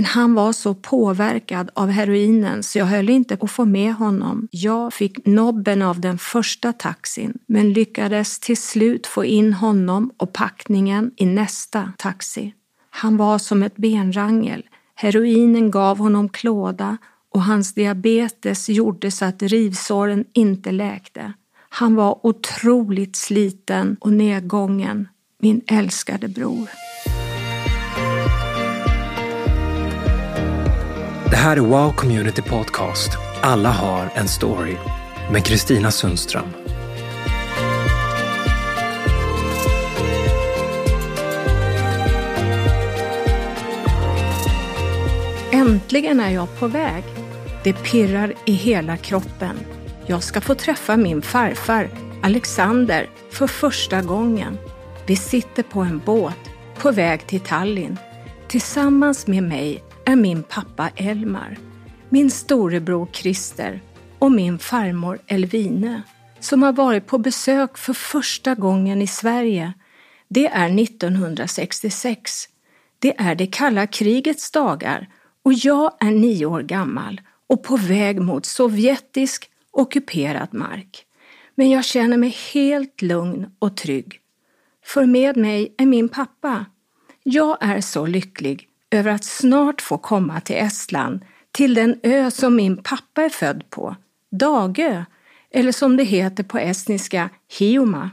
Men 0.00 0.04
han 0.04 0.34
var 0.34 0.52
så 0.52 0.74
påverkad 0.74 1.70
av 1.74 1.88
heroinen 1.88 2.62
så 2.62 2.78
jag 2.78 2.86
höll 2.86 3.08
inte 3.08 3.36
på 3.36 3.44
att 3.44 3.50
få 3.50 3.64
med 3.64 3.94
honom. 3.94 4.48
Jag 4.50 4.92
fick 4.92 5.26
nobben 5.26 5.82
av 5.82 6.00
den 6.00 6.18
första 6.18 6.72
taxin 6.72 7.38
men 7.46 7.72
lyckades 7.72 8.38
till 8.38 8.56
slut 8.56 9.06
få 9.06 9.24
in 9.24 9.52
honom 9.52 10.10
och 10.16 10.32
packningen 10.32 11.10
i 11.16 11.26
nästa 11.26 11.92
taxi. 11.98 12.54
Han 12.90 13.16
var 13.16 13.38
som 13.38 13.62
ett 13.62 13.76
benrangel. 13.76 14.62
Heroinen 14.94 15.70
gav 15.70 15.98
honom 15.98 16.28
klåda 16.28 16.96
och 17.34 17.42
hans 17.42 17.74
diabetes 17.74 18.68
gjorde 18.68 19.10
så 19.10 19.24
att 19.24 19.42
rivsåren 19.42 20.24
inte 20.32 20.72
läkte. 20.72 21.32
Han 21.68 21.94
var 21.94 22.26
otroligt 22.26 23.16
sliten 23.16 23.96
och 24.00 24.12
nedgången, 24.12 25.08
min 25.38 25.60
älskade 25.66 26.28
bror. 26.28 26.68
Det 31.30 31.36
här 31.36 31.56
är 31.56 31.60
Wow 31.60 31.92
Community 31.92 32.42
Podcast. 32.42 33.10
Alla 33.42 33.70
har 33.70 34.10
en 34.14 34.28
story. 34.28 34.76
Med 35.32 35.44
Kristina 35.44 35.90
Sundström. 35.90 36.48
Äntligen 45.52 46.20
är 46.20 46.30
jag 46.30 46.58
på 46.58 46.66
väg. 46.66 47.04
Det 47.64 47.72
pirrar 47.72 48.34
i 48.46 48.52
hela 48.52 48.96
kroppen. 48.96 49.56
Jag 50.06 50.22
ska 50.22 50.40
få 50.40 50.54
träffa 50.54 50.96
min 50.96 51.22
farfar, 51.22 51.88
Alexander, 52.22 53.10
för 53.30 53.46
första 53.46 54.02
gången. 54.02 54.58
Vi 55.06 55.16
sitter 55.16 55.62
på 55.62 55.80
en 55.80 56.02
båt 56.06 56.50
på 56.78 56.90
väg 56.90 57.26
till 57.26 57.40
Tallinn. 57.40 57.96
Tillsammans 58.48 59.26
med 59.26 59.42
mig 59.42 59.82
är 60.10 60.16
min 60.16 60.42
pappa 60.42 60.90
Elmar, 60.96 61.58
min 62.08 62.30
storebror 62.30 63.08
Christer 63.12 63.80
och 64.18 64.32
min 64.32 64.58
farmor 64.58 65.18
Elvine 65.26 66.02
som 66.40 66.62
har 66.62 66.72
varit 66.72 67.06
på 67.06 67.18
besök 67.18 67.78
för 67.78 67.92
första 67.92 68.54
gången 68.54 69.02
i 69.02 69.06
Sverige. 69.06 69.72
Det 70.28 70.46
är 70.46 70.82
1966. 70.82 72.48
Det 72.98 73.20
är 73.20 73.34
det 73.34 73.46
kalla 73.46 73.86
krigets 73.86 74.50
dagar 74.50 75.08
och 75.44 75.52
jag 75.52 75.92
är 76.00 76.10
nio 76.10 76.46
år 76.46 76.62
gammal 76.62 77.20
och 77.46 77.62
på 77.62 77.76
väg 77.76 78.20
mot 78.20 78.46
sovjetisk 78.46 79.50
ockuperad 79.70 80.54
mark. 80.54 81.04
Men 81.54 81.70
jag 81.70 81.84
känner 81.84 82.16
mig 82.16 82.36
helt 82.52 83.02
lugn 83.02 83.46
och 83.58 83.76
trygg. 83.76 84.20
För 84.84 85.06
med 85.06 85.36
mig 85.36 85.74
är 85.78 85.86
min 85.86 86.08
pappa. 86.08 86.66
Jag 87.22 87.58
är 87.60 87.80
så 87.80 88.06
lycklig 88.06 88.69
över 88.90 89.10
att 89.10 89.24
snart 89.24 89.80
få 89.80 89.98
komma 89.98 90.40
till 90.40 90.56
Estland, 90.56 91.20
till 91.52 91.74
den 91.74 92.00
ö 92.02 92.30
som 92.30 92.56
min 92.56 92.82
pappa 92.82 93.22
är 93.22 93.28
född 93.28 93.70
på, 93.70 93.96
Dagö, 94.30 95.04
eller 95.50 95.72
som 95.72 95.96
det 95.96 96.04
heter 96.04 96.44
på 96.44 96.58
estniska, 96.58 97.30
Hioma. 97.58 98.10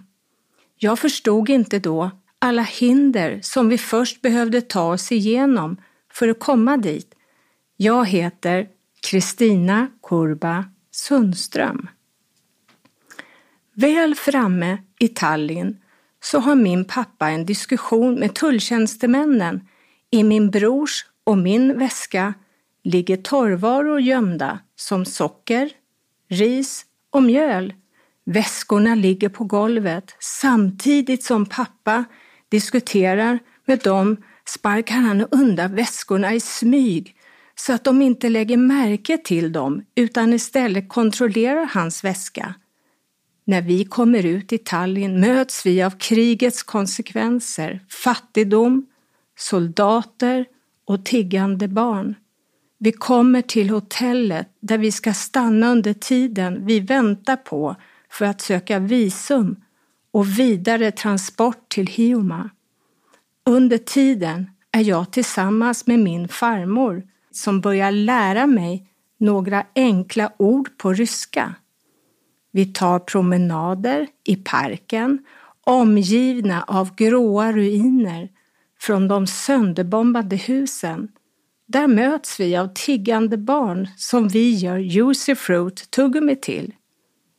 Jag 0.78 1.00
förstod 1.00 1.50
inte 1.50 1.80
då 1.80 2.12
alla 2.40 2.62
hinder 2.62 3.40
som 3.42 3.70
vi 3.70 3.78
först 3.78 4.22
behövde 4.22 4.62
ta 4.62 4.94
oss 4.94 5.12
igenom 5.12 5.78
för 6.14 6.28
att 6.28 6.40
komma 6.40 6.78
dit. 6.78 7.16
Jag 7.78 8.06
heter 8.06 8.68
Kristina 9.10 9.88
Kurba 10.04 10.66
Sundström. 10.92 11.90
Väl 13.74 14.16
framme 14.16 14.78
i 15.00 15.08
Tallinn 15.08 15.78
så 16.24 16.40
har 16.40 16.56
min 16.56 16.86
pappa 16.86 17.30
en 17.30 17.46
diskussion 17.46 18.16
med 18.16 18.36
tulltjänstemännen 18.36 19.67
i 20.12 20.24
min 20.24 20.50
brors 20.50 21.06
och 21.24 21.38
min 21.38 21.80
väska 21.80 22.34
ligger 22.84 23.18
torrvaror 23.18 24.02
gömda 24.02 24.60
som 24.76 25.06
socker, 25.06 25.70
ris 26.30 26.86
och 27.10 27.24
mjöl. 27.24 27.74
Väskorna 28.26 28.96
ligger 28.96 29.30
på 29.30 29.44
golvet 29.44 30.16
samtidigt 30.20 31.24
som 31.24 31.46
pappa 31.46 32.06
diskuterar 32.50 33.40
med 33.66 33.80
dem 33.80 34.18
sparkar 34.46 34.96
han 34.96 35.26
undan 35.32 35.76
väskorna 35.76 36.34
i 36.34 36.40
smyg 36.40 37.16
så 37.56 37.74
att 37.74 37.84
de 37.84 38.02
inte 38.02 38.30
lägger 38.30 38.58
märke 38.58 39.18
till 39.18 39.52
dem 39.52 39.86
utan 39.96 40.34
istället 40.34 40.90
kontrollerar 40.90 41.66
hans 41.66 42.04
väska. 42.04 42.54
När 43.46 43.62
vi 43.62 43.86
kommer 43.86 44.26
ut 44.26 44.54
i 44.54 44.58
Tallinn 44.58 45.20
möts 45.20 45.66
vi 45.66 45.84
av 45.84 45.92
krigets 45.92 46.64
konsekvenser, 46.64 47.86
fattigdom, 47.90 48.86
soldater 49.38 50.46
och 50.86 51.06
tiggande 51.06 51.68
barn. 51.68 52.16
Vi 52.80 52.92
kommer 52.92 53.42
till 53.42 53.70
hotellet 53.70 54.50
där 54.60 54.78
vi 54.78 54.92
ska 54.92 55.14
stanna 55.14 55.72
under 55.72 55.94
tiden 55.94 56.66
vi 56.66 56.80
väntar 56.80 57.36
på 57.36 57.76
för 58.10 58.26
att 58.26 58.42
söka 58.42 58.80
visum 58.80 59.56
och 60.12 60.40
vidare 60.40 60.92
transport 60.92 61.70
till 61.70 61.88
Hioma. 61.88 62.50
Under 63.46 63.78
tiden 63.78 64.50
är 64.72 64.82
jag 64.82 65.12
tillsammans 65.12 65.88
med 65.88 66.00
min 66.00 66.28
farmor 66.28 67.04
som 67.32 67.62
börjar 67.62 67.92
lära 67.92 68.48
mig 68.48 68.90
några 69.18 69.66
enkla 69.76 70.32
ord 70.38 70.78
på 70.78 70.94
ryska. 70.94 71.56
Vi 72.52 72.66
tar 72.66 73.00
promenader 73.00 74.08
i 74.24 74.36
parken 74.36 75.26
omgivna 75.62 76.64
av 76.64 76.96
gråa 76.96 77.52
ruiner 77.52 78.30
från 78.88 79.08
de 79.08 79.28
sönderbombade 79.28 80.36
husen. 80.36 81.08
Där 81.68 81.88
möts 81.88 82.40
vi 82.40 82.58
av 82.58 82.70
tiggande 82.76 83.38
barn 83.38 83.88
som 83.98 84.28
vi 84.28 84.56
gör 84.56 84.78
juicy 84.78 85.36
fruit 85.36 85.92
tuggummi 85.92 86.36
till. 86.36 86.74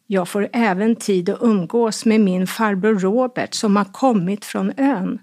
Jag 0.06 0.28
får 0.28 0.48
även 0.52 0.96
tid 0.96 1.30
att 1.30 1.42
umgås 1.42 2.04
med 2.04 2.20
min 2.20 2.46
farbror 2.46 2.98
Robert 2.98 3.54
som 3.54 3.76
har 3.76 3.84
kommit 3.84 4.44
från 4.44 4.72
ön. 4.76 5.18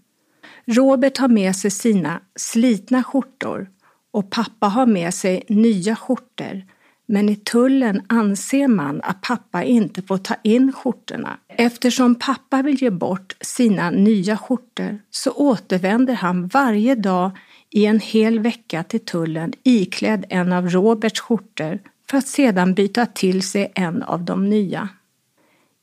Robert 0.66 1.18
har 1.18 1.28
med 1.28 1.56
sig 1.56 1.72
sina 1.72 2.22
slitna 2.36 3.04
skjortor 3.04 3.70
och 4.12 4.30
pappa 4.30 4.68
har 4.68 4.86
med 4.86 5.14
sig 5.14 5.44
nya 5.50 5.96
skjortor 5.96 6.64
men 7.06 7.30
i 7.30 7.36
tullen 7.36 8.02
anser 8.08 8.68
man 8.68 9.02
att 9.04 9.22
pappa 9.22 9.64
inte 9.64 10.02
får 10.02 10.18
ta 10.18 10.36
in 10.44 10.74
skjortorna. 10.74 11.38
Eftersom 11.48 12.16
pappa 12.16 12.62
vill 12.62 12.82
ge 12.82 12.90
bort 12.90 13.36
sina 13.42 13.90
nya 13.90 14.38
skjortor 14.38 15.00
så 15.12 15.32
återvänder 15.32 16.14
han 16.14 16.48
varje 16.48 16.96
dag 16.96 17.32
i 17.70 17.86
en 17.86 18.00
hel 18.00 18.40
vecka 18.40 18.84
till 18.84 19.06
tullen 19.06 19.54
iklädd 19.64 20.26
en 20.30 20.54
av 20.54 20.70
Roberts 20.70 21.20
skjortor 21.20 21.80
för 22.10 22.18
att 22.18 22.28
sedan 22.28 22.74
byta 22.74 23.06
till 23.06 23.42
sig 23.42 23.72
en 23.76 24.04
av 24.04 24.24
de 24.24 24.50
nya. 24.50 24.90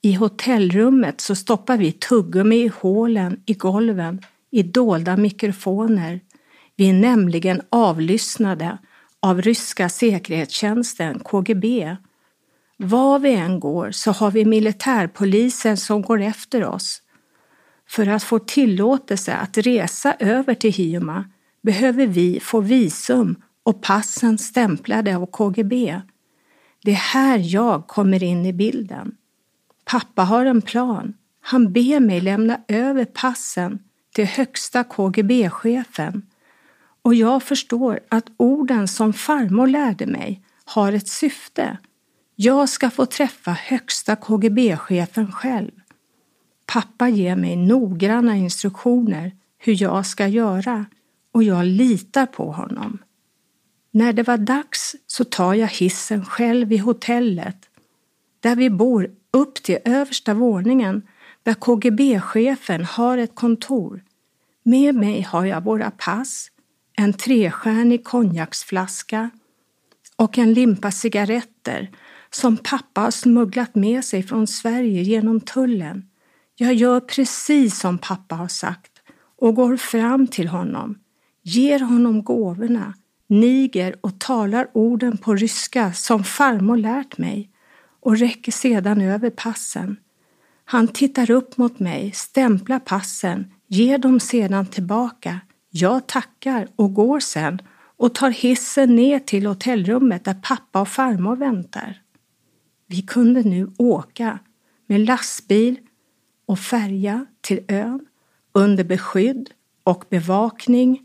I 0.03 0.13
hotellrummet 0.13 1.21
så 1.21 1.35
stoppar 1.35 1.77
vi 1.77 1.93
tuggummi 1.93 2.57
i 2.57 2.73
hålen 2.81 3.41
i 3.47 3.55
golven 3.55 4.21
i 4.51 4.63
dolda 4.63 5.17
mikrofoner. 5.17 6.21
Vi 6.77 6.89
är 6.89 6.93
nämligen 6.93 7.61
avlyssnade 7.71 8.79
av 9.23 9.43
ryska 9.43 9.89
säkerhetstjänsten 9.89 11.19
KGB. 11.19 11.97
Var 12.77 13.19
vi 13.19 13.35
än 13.35 13.61
går 13.61 13.91
så 13.91 14.11
har 14.13 14.31
vi 14.31 14.45
militärpolisen 14.45 15.77
som 15.77 16.03
går 16.03 16.23
efter 16.23 16.65
oss. 16.65 17.03
För 17.89 18.07
att 18.07 18.23
få 18.23 18.39
tillåtelse 18.39 19.35
att 19.35 19.59
resa 19.59 20.17
över 20.19 20.55
till 20.55 20.73
Hiuma 20.73 21.25
behöver 21.63 22.07
vi 22.07 22.41
få 22.41 22.61
visum 22.61 23.43
och 23.63 23.83
passen 23.83 24.39
stämplade 24.39 25.17
av 25.17 25.27
KGB. 25.27 26.01
Det 26.85 26.91
är 26.91 26.95
här 26.95 27.39
jag 27.39 27.87
kommer 27.87 28.23
in 28.23 28.47
i 28.47 28.53
bilden. 28.53 29.15
Pappa 29.85 30.23
har 30.23 30.47
en 30.47 30.63
plan. 30.63 31.15
Han 31.41 31.73
ber 31.73 32.01
mig 32.01 32.21
lämna 32.21 32.61
över 32.69 33.05
passen 33.05 33.79
till 34.15 34.27
högsta 34.27 34.85
KGB-chefen 34.85 36.23
och 37.03 37.15
jag 37.15 37.43
förstår 37.43 38.01
att 38.09 38.27
orden 38.37 38.89
som 38.89 39.13
farmor 39.13 39.67
lärde 39.67 40.07
mig 40.07 40.43
har 40.65 40.93
ett 40.93 41.09
syfte. 41.09 41.79
Jag 42.37 42.69
ska 42.69 42.91
få 42.91 43.07
träffa 43.07 43.51
högsta 43.51 44.17
KGB-chefen 44.17 45.33
själv. 45.33 45.71
Pappa 46.67 47.09
ger 47.09 47.37
mig 47.37 47.57
noggranna 47.57 48.37
instruktioner 48.37 49.33
hur 49.59 49.83
jag 49.83 50.07
ska 50.07 50.27
göra 50.27 50.87
och 51.33 51.43
jag 51.43 51.65
litar 51.67 52.27
på 52.27 52.53
honom. 52.53 52.99
När 53.91 54.13
det 54.13 54.23
var 54.23 54.37
dags 54.37 54.97
så 55.07 55.25
tar 55.25 55.55
jag 55.55 55.69
hissen 55.69 56.25
själv 56.25 56.73
i 56.73 56.77
hotellet 56.77 57.57
där 58.41 58.57
vi 58.57 58.71
bor 58.71 59.11
upp 59.31 59.55
till 59.55 59.79
översta 59.85 60.35
våningen 60.35 61.03
där 61.43 61.55
KGB-chefen 61.55 62.85
har 62.85 63.19
ett 63.19 63.35
kontor. 63.35 64.05
Med 64.63 64.95
mig 64.95 65.21
har 65.23 65.45
jag 65.45 65.65
våra 65.65 65.91
pass, 65.91 66.52
en 66.97 67.13
trestjärnig 67.13 68.05
konjaksflaska 68.05 69.31
och 70.17 70.39
en 70.39 70.55
limpa 70.55 70.91
cigaretter 70.91 71.91
som 72.31 72.57
pappa 72.57 73.01
har 73.01 73.11
smugglat 73.11 73.75
med 73.75 74.05
sig 74.05 74.23
från 74.23 74.47
Sverige 74.47 75.03
genom 75.03 75.41
tullen. 75.41 76.05
Jag 76.57 76.75
gör 76.75 77.01
precis 77.01 77.81
som 77.81 77.99
pappa 77.99 78.35
har 78.35 78.49
sagt 78.49 78.93
och 79.39 79.55
går 79.55 79.77
fram 79.77 80.27
till 80.27 80.49
honom, 80.49 80.99
ger 81.43 81.81
honom 81.81 82.25
gåvorna, 82.25 82.95
niger 83.29 83.97
och 84.01 84.21
talar 84.21 84.69
orden 84.73 85.19
på 85.19 85.35
ryska 85.35 85.93
som 85.93 86.25
farmor 86.25 86.77
lärt 86.77 87.19
mig 87.19 87.51
och 88.01 88.19
räcker 88.19 88.53
sedan 88.53 89.01
över 89.01 89.31
passen. 89.31 89.97
Han 90.65 90.89
tittar 90.89 91.31
upp 91.31 91.57
mot 91.57 91.79
mig, 91.79 92.13
stämplar 92.13 92.79
passen, 92.79 93.53
ger 93.67 93.99
dem 93.99 94.21
sedan 94.21 94.67
tillbaka. 94.67 95.41
Jag 95.75 96.07
tackar 96.07 96.69
och 96.77 96.95
går 96.95 97.21
sen 97.21 97.63
och 97.97 98.15
tar 98.15 98.31
hissen 98.31 98.97
ner 98.97 99.19
till 99.19 99.47
hotellrummet 99.47 100.25
där 100.25 100.37
pappa 100.43 100.81
och 100.81 100.89
farmor 100.89 101.37
väntar. 101.37 102.03
Vi 102.87 103.03
kunde 103.03 103.43
nu 103.43 103.71
åka 103.79 104.39
med 104.87 105.01
lastbil 105.01 105.77
och 106.47 106.59
färja 106.59 107.27
till 107.41 107.65
ön 107.69 108.07
under 108.53 108.85
beskydd 108.85 109.51
och 109.85 110.05
bevakning 110.11 111.03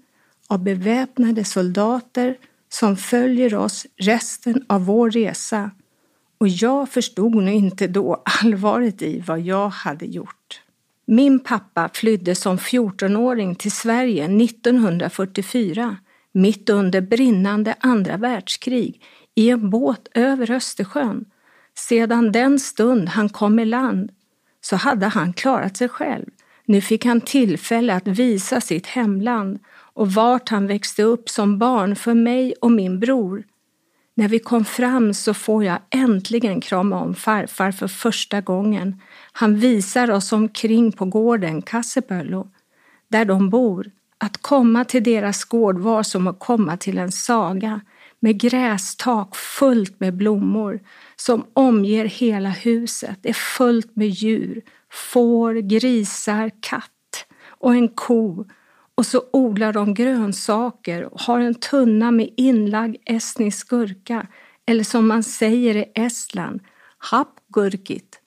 av 0.47 0.63
beväpnade 0.63 1.43
soldater 1.43 2.37
som 2.69 2.97
följer 2.97 3.55
oss 3.55 3.85
resten 3.95 4.65
av 4.69 4.85
vår 4.85 5.11
resa 5.11 5.71
och 6.37 6.47
jag 6.47 6.89
förstod 6.89 7.35
nog 7.35 7.53
inte 7.53 7.87
då 7.87 8.23
allvaret 8.43 9.01
i 9.01 9.19
vad 9.19 9.39
jag 9.39 9.69
hade 9.69 10.05
gjort. 10.05 10.61
Min 11.07 11.39
pappa 11.39 11.89
flydde 11.93 12.35
som 12.35 12.57
14-åring 12.57 13.55
till 13.55 13.71
Sverige 13.71 14.23
1944 14.23 15.97
mitt 16.37 16.69
under 16.69 17.01
brinnande 17.01 17.75
andra 17.79 18.17
världskrig 18.17 19.01
i 19.35 19.49
en 19.49 19.69
båt 19.69 20.07
över 20.13 20.51
Östersjön. 20.51 21.25
Sedan 21.77 22.31
den 22.31 22.59
stund 22.59 23.09
han 23.09 23.29
kom 23.29 23.59
i 23.59 23.65
land 23.65 24.11
så 24.61 24.75
hade 24.75 25.05
han 25.05 25.33
klarat 25.33 25.77
sig 25.77 25.89
själv. 25.89 26.25
Nu 26.65 26.81
fick 26.81 27.05
han 27.05 27.21
tillfälle 27.21 27.93
att 27.93 28.07
visa 28.07 28.61
sitt 28.61 28.87
hemland 28.87 29.59
och 29.93 30.11
vart 30.11 30.49
han 30.49 30.67
växte 30.67 31.03
upp 31.03 31.29
som 31.29 31.57
barn 31.59 31.95
för 31.95 32.13
mig 32.13 32.53
och 32.61 32.71
min 32.71 32.99
bror. 32.99 33.43
När 34.15 34.27
vi 34.27 34.39
kom 34.39 34.65
fram 34.65 35.13
så 35.13 35.33
får 35.33 35.63
jag 35.63 35.79
äntligen 35.89 36.61
krama 36.61 37.01
om 37.01 37.15
farfar 37.15 37.71
för 37.71 37.87
första 37.87 38.41
gången. 38.41 39.01
Han 39.39 39.55
visar 39.55 40.11
oss 40.11 40.31
omkring 40.31 40.91
på 40.91 41.05
gården 41.05 41.61
Kassepöllo, 41.61 42.47
där 43.07 43.25
de 43.25 43.49
bor. 43.49 43.91
Att 44.17 44.37
komma 44.37 44.85
till 44.85 45.03
deras 45.03 45.43
gård 45.43 45.79
var 45.79 46.03
som 46.03 46.27
att 46.27 46.39
komma 46.39 46.77
till 46.77 46.97
en 46.97 47.11
saga 47.11 47.81
med 48.19 48.39
grästak 48.39 49.35
fullt 49.35 49.99
med 49.99 50.13
blommor 50.13 50.79
som 51.15 51.45
omger 51.53 52.05
hela 52.05 52.49
huset. 52.49 53.17
Det 53.21 53.29
är 53.29 53.33
fullt 53.33 53.95
med 53.95 54.09
djur, 54.09 54.61
får, 54.91 55.53
grisar, 55.53 56.51
katt 56.59 57.25
och 57.47 57.75
en 57.75 57.89
ko. 57.89 58.45
Och 58.95 59.05
så 59.05 59.21
odlar 59.33 59.73
de 59.73 59.93
grönsaker 59.93 61.13
och 61.13 61.21
har 61.21 61.39
en 61.39 61.55
tunna 61.55 62.11
med 62.11 62.29
inlagd 62.37 62.95
estnisk 63.05 63.69
gurka, 63.69 64.27
eller 64.65 64.83
som 64.83 65.07
man 65.07 65.23
säger 65.23 65.75
i 65.75 65.91
Estland, 65.95 66.61
hapgurkit. 66.97 68.21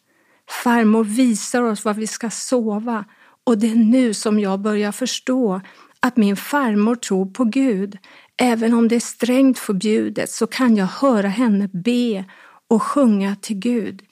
Farmor 0.51 1.05
visar 1.05 1.63
oss 1.63 1.85
var 1.85 1.95
vi 1.95 2.07
ska 2.07 2.31
sova 2.31 3.05
och 3.45 3.59
det 3.59 3.71
är 3.71 3.75
nu 3.75 4.15
som 4.15 4.41
jag 4.41 4.61
börjar 4.61 4.93
förstå 4.93 5.61
att 6.01 6.17
min 6.17 6.37
farmor 6.37 6.97
tror 6.97 7.27
på 7.27 7.45
Gud. 7.45 7.99
Även 8.37 8.75
om 8.75 8.89
det 8.89 8.97
är 8.97 9.01
strängt 9.01 9.59
förbjudet 9.59 10.31
så 10.31 10.47
kan 10.47 10.77
jag 10.77 10.87
höra 10.87 11.29
henne 11.29 11.69
be 11.73 12.25
och 12.69 12.83
sjunga 12.83 13.37
till 13.37 13.57
Gud. 13.57 14.03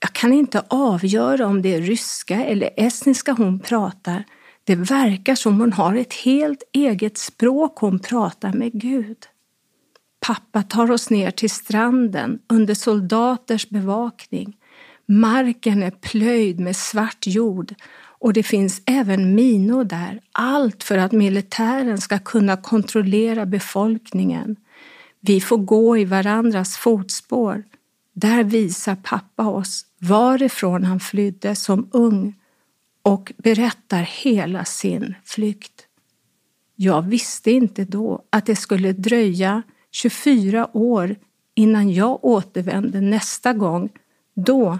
Jag 0.00 0.12
kan 0.12 0.32
inte 0.32 0.64
avgöra 0.68 1.46
om 1.46 1.62
det 1.62 1.74
är 1.74 1.80
ryska 1.80 2.44
eller 2.44 2.70
estniska 2.76 3.32
hon 3.32 3.60
pratar. 3.60 4.24
Det 4.64 4.74
verkar 4.74 5.34
som 5.34 5.60
hon 5.60 5.72
har 5.72 5.96
ett 5.96 6.14
helt 6.14 6.62
eget 6.72 7.18
språk 7.18 7.76
hon 7.76 7.98
pratar 7.98 8.52
med 8.52 8.72
Gud. 8.72 9.18
Pappa 10.26 10.62
tar 10.62 10.90
oss 10.90 11.10
ner 11.10 11.30
till 11.30 11.50
stranden 11.50 12.38
under 12.48 12.74
soldaters 12.74 13.68
bevakning. 13.68 14.56
Marken 15.06 15.82
är 15.82 15.90
plöjd 15.90 16.60
med 16.60 16.76
svart 16.76 17.26
jord 17.26 17.74
och 18.24 18.32
det 18.32 18.42
finns 18.42 18.82
även 18.86 19.34
minor 19.34 19.84
där, 19.84 20.20
allt 20.32 20.84
för 20.84 20.98
att 20.98 21.12
militären 21.12 22.00
ska 22.00 22.18
kunna 22.18 22.56
kontrollera 22.56 23.46
befolkningen. 23.46 24.56
Vi 25.20 25.40
får 25.40 25.58
gå 25.58 25.98
i 25.98 26.04
varandras 26.04 26.76
fotspår. 26.76 27.62
Där 28.14 28.44
visar 28.44 28.96
pappa 29.02 29.46
oss 29.46 29.86
varifrån 29.98 30.84
han 30.84 31.00
flydde 31.00 31.54
som 31.54 31.88
ung 31.92 32.34
och 33.02 33.32
berättar 33.36 34.02
hela 34.02 34.64
sin 34.64 35.14
flykt. 35.24 35.86
Jag 36.76 37.02
visste 37.02 37.50
inte 37.50 37.84
då 37.84 38.24
att 38.30 38.46
det 38.46 38.56
skulle 38.56 38.92
dröja 38.92 39.62
24 39.90 40.76
år 40.76 41.16
innan 41.54 41.92
jag 41.92 42.24
återvände 42.24 43.00
nästa 43.00 43.52
gång, 43.52 43.88
då 44.34 44.78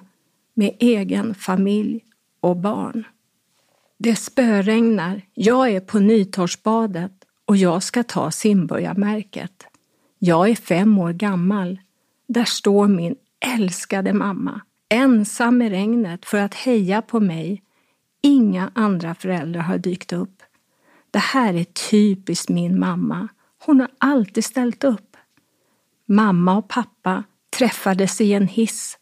med 0.54 0.76
egen 0.80 1.34
familj 1.34 2.04
och 2.40 2.56
barn. 2.56 3.04
Det 3.98 4.16
spöregnar, 4.16 5.22
jag 5.34 5.70
är 5.70 5.80
på 5.80 5.98
Nytorrsbadet 5.98 7.12
och 7.44 7.56
jag 7.56 7.82
ska 7.82 8.02
ta 8.02 8.30
simborgarmärket. 8.30 9.66
Jag 10.18 10.48
är 10.48 10.54
fem 10.54 10.98
år 10.98 11.12
gammal. 11.12 11.80
Där 12.26 12.44
står 12.44 12.88
min 12.88 13.16
älskade 13.54 14.12
mamma, 14.12 14.60
ensam 14.88 15.62
i 15.62 15.70
regnet 15.70 16.26
för 16.26 16.38
att 16.38 16.54
heja 16.54 17.02
på 17.02 17.20
mig. 17.20 17.62
Inga 18.22 18.70
andra 18.74 19.14
föräldrar 19.14 19.62
har 19.62 19.78
dykt 19.78 20.12
upp. 20.12 20.42
Det 21.10 21.18
här 21.18 21.54
är 21.54 21.64
typiskt 21.64 22.48
min 22.48 22.78
mamma. 22.78 23.28
Hon 23.66 23.80
har 23.80 23.88
alltid 23.98 24.44
ställt 24.44 24.84
upp. 24.84 25.16
Mamma 26.06 26.56
och 26.56 26.68
pappa 26.68 27.24
träffades 27.58 28.20
i 28.20 28.32
en 28.32 28.48
hiss 28.48 28.98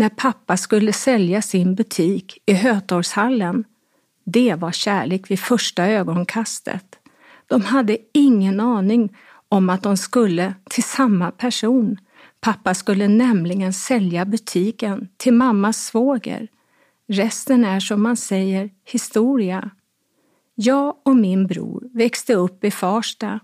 när 0.00 0.08
pappa 0.08 0.56
skulle 0.56 0.92
sälja 0.92 1.42
sin 1.42 1.74
butik 1.74 2.38
i 2.46 2.54
Hötorgshallen 2.54 3.64
det 4.24 4.54
var 4.54 4.72
kärlek 4.72 5.30
vid 5.30 5.40
första 5.40 5.86
ögonkastet. 5.86 6.98
De 7.46 7.62
hade 7.62 7.98
ingen 8.12 8.60
aning 8.60 9.16
om 9.48 9.70
att 9.70 9.82
de 9.82 9.96
skulle 9.96 10.54
till 10.70 10.82
samma 10.82 11.30
person. 11.30 11.96
Pappa 12.40 12.74
skulle 12.74 13.08
nämligen 13.08 13.72
sälja 13.72 14.24
butiken 14.24 15.08
till 15.16 15.34
mammas 15.34 15.86
svåger. 15.86 16.48
Resten 17.08 17.64
är 17.64 17.80
som 17.80 18.02
man 18.02 18.16
säger 18.16 18.70
historia. 18.84 19.70
Jag 20.54 20.96
och 21.02 21.16
min 21.16 21.46
bror 21.46 21.88
växte 21.92 22.34
upp 22.34 22.64
i 22.64 22.70
Farsta. 22.70 23.40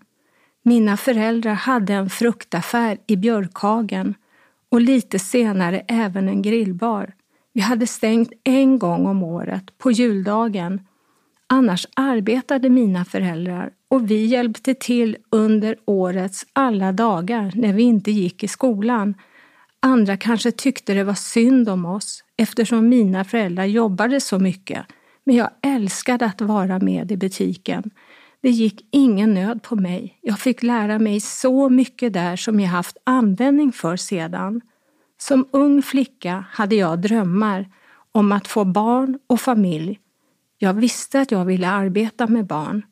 Mina 0.62 0.96
föräldrar 0.96 1.54
hade 1.54 1.94
en 1.94 2.10
fruktaffär 2.10 2.98
i 3.06 3.16
Björkhagen 3.16 4.14
och 4.76 4.82
lite 4.82 5.18
senare 5.18 5.82
även 5.88 6.28
en 6.28 6.42
grillbar. 6.42 7.12
Vi 7.52 7.60
hade 7.60 7.86
stängt 7.86 8.32
en 8.44 8.78
gång 8.78 9.06
om 9.06 9.22
året, 9.22 9.78
på 9.78 9.90
juldagen. 9.90 10.80
Annars 11.46 11.86
arbetade 11.94 12.70
mina 12.70 13.04
föräldrar 13.04 13.70
och 13.88 14.10
vi 14.10 14.24
hjälpte 14.24 14.74
till 14.74 15.16
under 15.30 15.76
årets 15.84 16.46
alla 16.52 16.92
dagar 16.92 17.52
när 17.54 17.72
vi 17.72 17.82
inte 17.82 18.10
gick 18.10 18.44
i 18.44 18.48
skolan. 18.48 19.14
Andra 19.80 20.16
kanske 20.16 20.50
tyckte 20.50 20.94
det 20.94 21.04
var 21.04 21.14
synd 21.14 21.68
om 21.68 21.84
oss 21.84 22.24
eftersom 22.36 22.88
mina 22.88 23.24
föräldrar 23.24 23.64
jobbade 23.64 24.20
så 24.20 24.38
mycket. 24.38 24.86
Men 25.24 25.36
jag 25.36 25.50
älskade 25.62 26.26
att 26.26 26.40
vara 26.40 26.78
med 26.78 27.12
i 27.12 27.16
butiken. 27.16 27.90
Det 28.46 28.50
gick 28.50 28.86
ingen 28.90 29.34
nöd 29.34 29.62
på 29.62 29.76
mig. 29.76 30.18
Jag 30.22 30.38
fick 30.38 30.62
lära 30.62 30.98
mig 30.98 31.20
så 31.20 31.68
mycket 31.68 32.12
där 32.12 32.36
som 32.36 32.60
jag 32.60 32.68
haft 32.68 32.96
användning 33.04 33.72
för 33.72 33.96
sedan. 33.96 34.60
Som 35.18 35.48
ung 35.50 35.82
flicka 35.82 36.44
hade 36.50 36.74
jag 36.74 36.98
drömmar 36.98 37.68
om 38.12 38.32
att 38.32 38.48
få 38.48 38.64
barn 38.64 39.18
och 39.26 39.40
familj. 39.40 40.00
Jag 40.58 40.74
visste 40.74 41.20
att 41.20 41.30
jag 41.30 41.44
ville 41.44 41.68
arbeta 41.68 42.26
med 42.26 42.46
barn. 42.46 42.82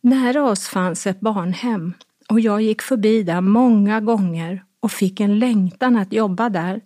Nära 0.00 0.44
oss 0.44 0.68
fanns 0.68 1.06
ett 1.06 1.20
barnhem 1.20 1.94
och 2.28 2.40
jag 2.40 2.62
gick 2.62 2.82
förbi 2.82 3.22
där 3.22 3.40
många 3.40 4.00
gånger 4.00 4.64
och 4.80 4.92
fick 4.92 5.20
en 5.20 5.38
längtan 5.38 5.96
att 5.96 6.12
jobba 6.12 6.48
där. 6.48 6.80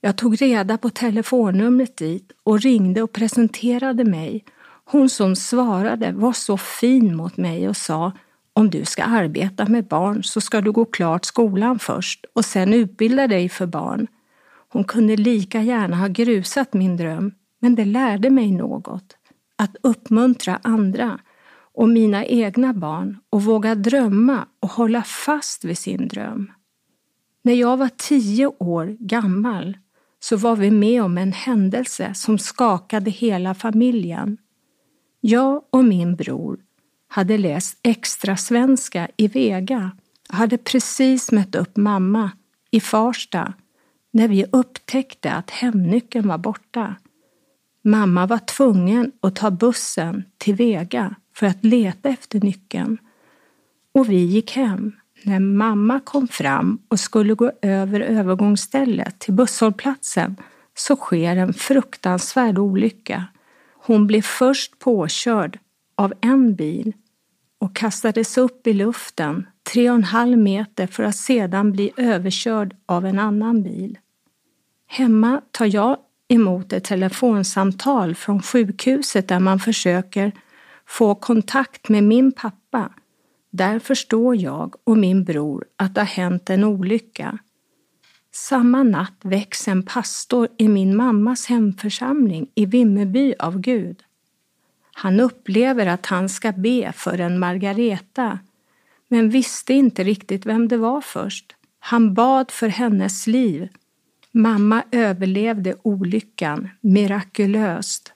Jag 0.00 0.16
tog 0.16 0.42
reda 0.42 0.78
på 0.78 0.90
telefonnumret 0.90 1.96
dit 1.96 2.32
och 2.42 2.60
ringde 2.60 3.02
och 3.02 3.12
presenterade 3.12 4.04
mig. 4.04 4.44
Hon 4.92 5.08
som 5.08 5.36
svarade 5.36 6.12
var 6.12 6.32
så 6.32 6.56
fin 6.56 7.16
mot 7.16 7.36
mig 7.36 7.68
och 7.68 7.76
sa 7.76 8.12
om 8.52 8.70
du 8.70 8.84
ska 8.84 9.04
arbeta 9.04 9.68
med 9.68 9.84
barn 9.86 10.24
så 10.24 10.40
ska 10.40 10.60
du 10.60 10.72
gå 10.72 10.84
klart 10.84 11.24
skolan 11.24 11.78
först 11.78 12.26
och 12.32 12.44
sen 12.44 12.74
utbilda 12.74 13.26
dig 13.26 13.48
för 13.48 13.66
barn. 13.66 14.06
Hon 14.68 14.84
kunde 14.84 15.16
lika 15.16 15.62
gärna 15.62 15.96
ha 15.96 16.08
grusat 16.08 16.74
min 16.74 16.96
dröm, 16.96 17.32
men 17.58 17.74
det 17.74 17.84
lärde 17.84 18.30
mig 18.30 18.50
något. 18.50 19.16
Att 19.56 19.76
uppmuntra 19.82 20.60
andra 20.62 21.18
och 21.74 21.88
mina 21.88 22.24
egna 22.24 22.72
barn 22.72 23.18
och 23.30 23.44
våga 23.44 23.74
drömma 23.74 24.46
och 24.60 24.70
hålla 24.70 25.02
fast 25.02 25.64
vid 25.64 25.78
sin 25.78 26.08
dröm. 26.08 26.52
När 27.42 27.54
jag 27.54 27.76
var 27.76 27.90
tio 27.96 28.46
år 28.46 28.96
gammal 29.00 29.78
så 30.20 30.36
var 30.36 30.56
vi 30.56 30.70
med 30.70 31.02
om 31.02 31.18
en 31.18 31.32
händelse 31.32 32.14
som 32.14 32.38
skakade 32.38 33.10
hela 33.10 33.54
familjen. 33.54 34.38
Jag 35.20 35.62
och 35.70 35.84
min 35.84 36.16
bror 36.16 36.58
hade 37.08 37.38
läst 37.38 37.78
extra 37.82 38.36
svenska 38.36 39.08
i 39.16 39.28
Vega, 39.28 39.90
och 40.28 40.34
hade 40.34 40.58
precis 40.58 41.32
mött 41.32 41.54
upp 41.54 41.76
mamma 41.76 42.30
i 42.70 42.80
Farsta 42.80 43.52
när 44.10 44.28
vi 44.28 44.44
upptäckte 44.52 45.32
att 45.32 45.50
hemnyckeln 45.50 46.28
var 46.28 46.38
borta. 46.38 46.94
Mamma 47.82 48.26
var 48.26 48.38
tvungen 48.38 49.12
att 49.20 49.36
ta 49.36 49.50
bussen 49.50 50.24
till 50.38 50.54
Vega 50.54 51.14
för 51.34 51.46
att 51.46 51.64
leta 51.64 52.08
efter 52.08 52.40
nyckeln. 52.40 52.98
Och 53.92 54.10
vi 54.10 54.16
gick 54.16 54.52
hem. 54.56 54.92
När 55.22 55.40
mamma 55.40 56.00
kom 56.00 56.28
fram 56.28 56.78
och 56.88 57.00
skulle 57.00 57.34
gå 57.34 57.52
över 57.62 58.00
övergångsstället 58.00 59.18
till 59.18 59.34
busshållplatsen 59.34 60.36
så 60.74 60.96
sker 60.96 61.36
en 61.36 61.52
fruktansvärd 61.52 62.58
olycka. 62.58 63.24
Hon 63.90 64.06
blev 64.06 64.22
först 64.22 64.78
påkörd 64.78 65.58
av 65.94 66.12
en 66.20 66.54
bil 66.54 66.92
och 67.58 67.76
kastades 67.76 68.38
upp 68.38 68.66
i 68.66 68.72
luften 68.72 69.46
tre 69.72 69.90
och 69.90 69.96
en 69.96 70.04
halv 70.04 70.38
meter 70.38 70.86
för 70.86 71.02
att 71.02 71.16
sedan 71.16 71.72
bli 71.72 71.92
överkörd 71.96 72.76
av 72.86 73.06
en 73.06 73.18
annan 73.18 73.62
bil. 73.62 73.98
Hemma 74.86 75.40
tar 75.50 75.74
jag 75.74 75.96
emot 76.28 76.72
ett 76.72 76.84
telefonsamtal 76.84 78.14
från 78.14 78.42
sjukhuset 78.42 79.28
där 79.28 79.40
man 79.40 79.58
försöker 79.58 80.32
få 80.86 81.14
kontakt 81.14 81.88
med 81.88 82.04
min 82.04 82.32
pappa. 82.32 82.92
Där 83.50 83.78
förstår 83.78 84.36
jag 84.36 84.74
och 84.84 84.98
min 84.98 85.24
bror 85.24 85.64
att 85.76 85.94
det 85.94 86.00
har 86.00 86.06
hänt 86.06 86.50
en 86.50 86.64
olycka. 86.64 87.38
Samma 88.32 88.82
natt 88.82 89.20
väcks 89.22 89.68
en 89.68 89.82
pastor 89.82 90.48
i 90.58 90.68
min 90.68 90.96
mammas 90.96 91.46
hemförsamling 91.46 92.46
i 92.54 92.66
Vimmerby 92.66 93.34
av 93.38 93.60
Gud. 93.60 94.02
Han 94.92 95.20
upplever 95.20 95.86
att 95.86 96.06
han 96.06 96.28
ska 96.28 96.52
be 96.52 96.92
för 96.92 97.18
en 97.18 97.38
Margareta, 97.38 98.38
men 99.08 99.30
visste 99.30 99.74
inte 99.74 100.04
riktigt 100.04 100.46
vem 100.46 100.68
det 100.68 100.76
var 100.76 101.00
först. 101.00 101.56
Han 101.78 102.14
bad 102.14 102.50
för 102.50 102.68
hennes 102.68 103.26
liv. 103.26 103.68
Mamma 104.32 104.82
överlevde 104.90 105.74
olyckan 105.82 106.68
mirakulöst, 106.80 108.12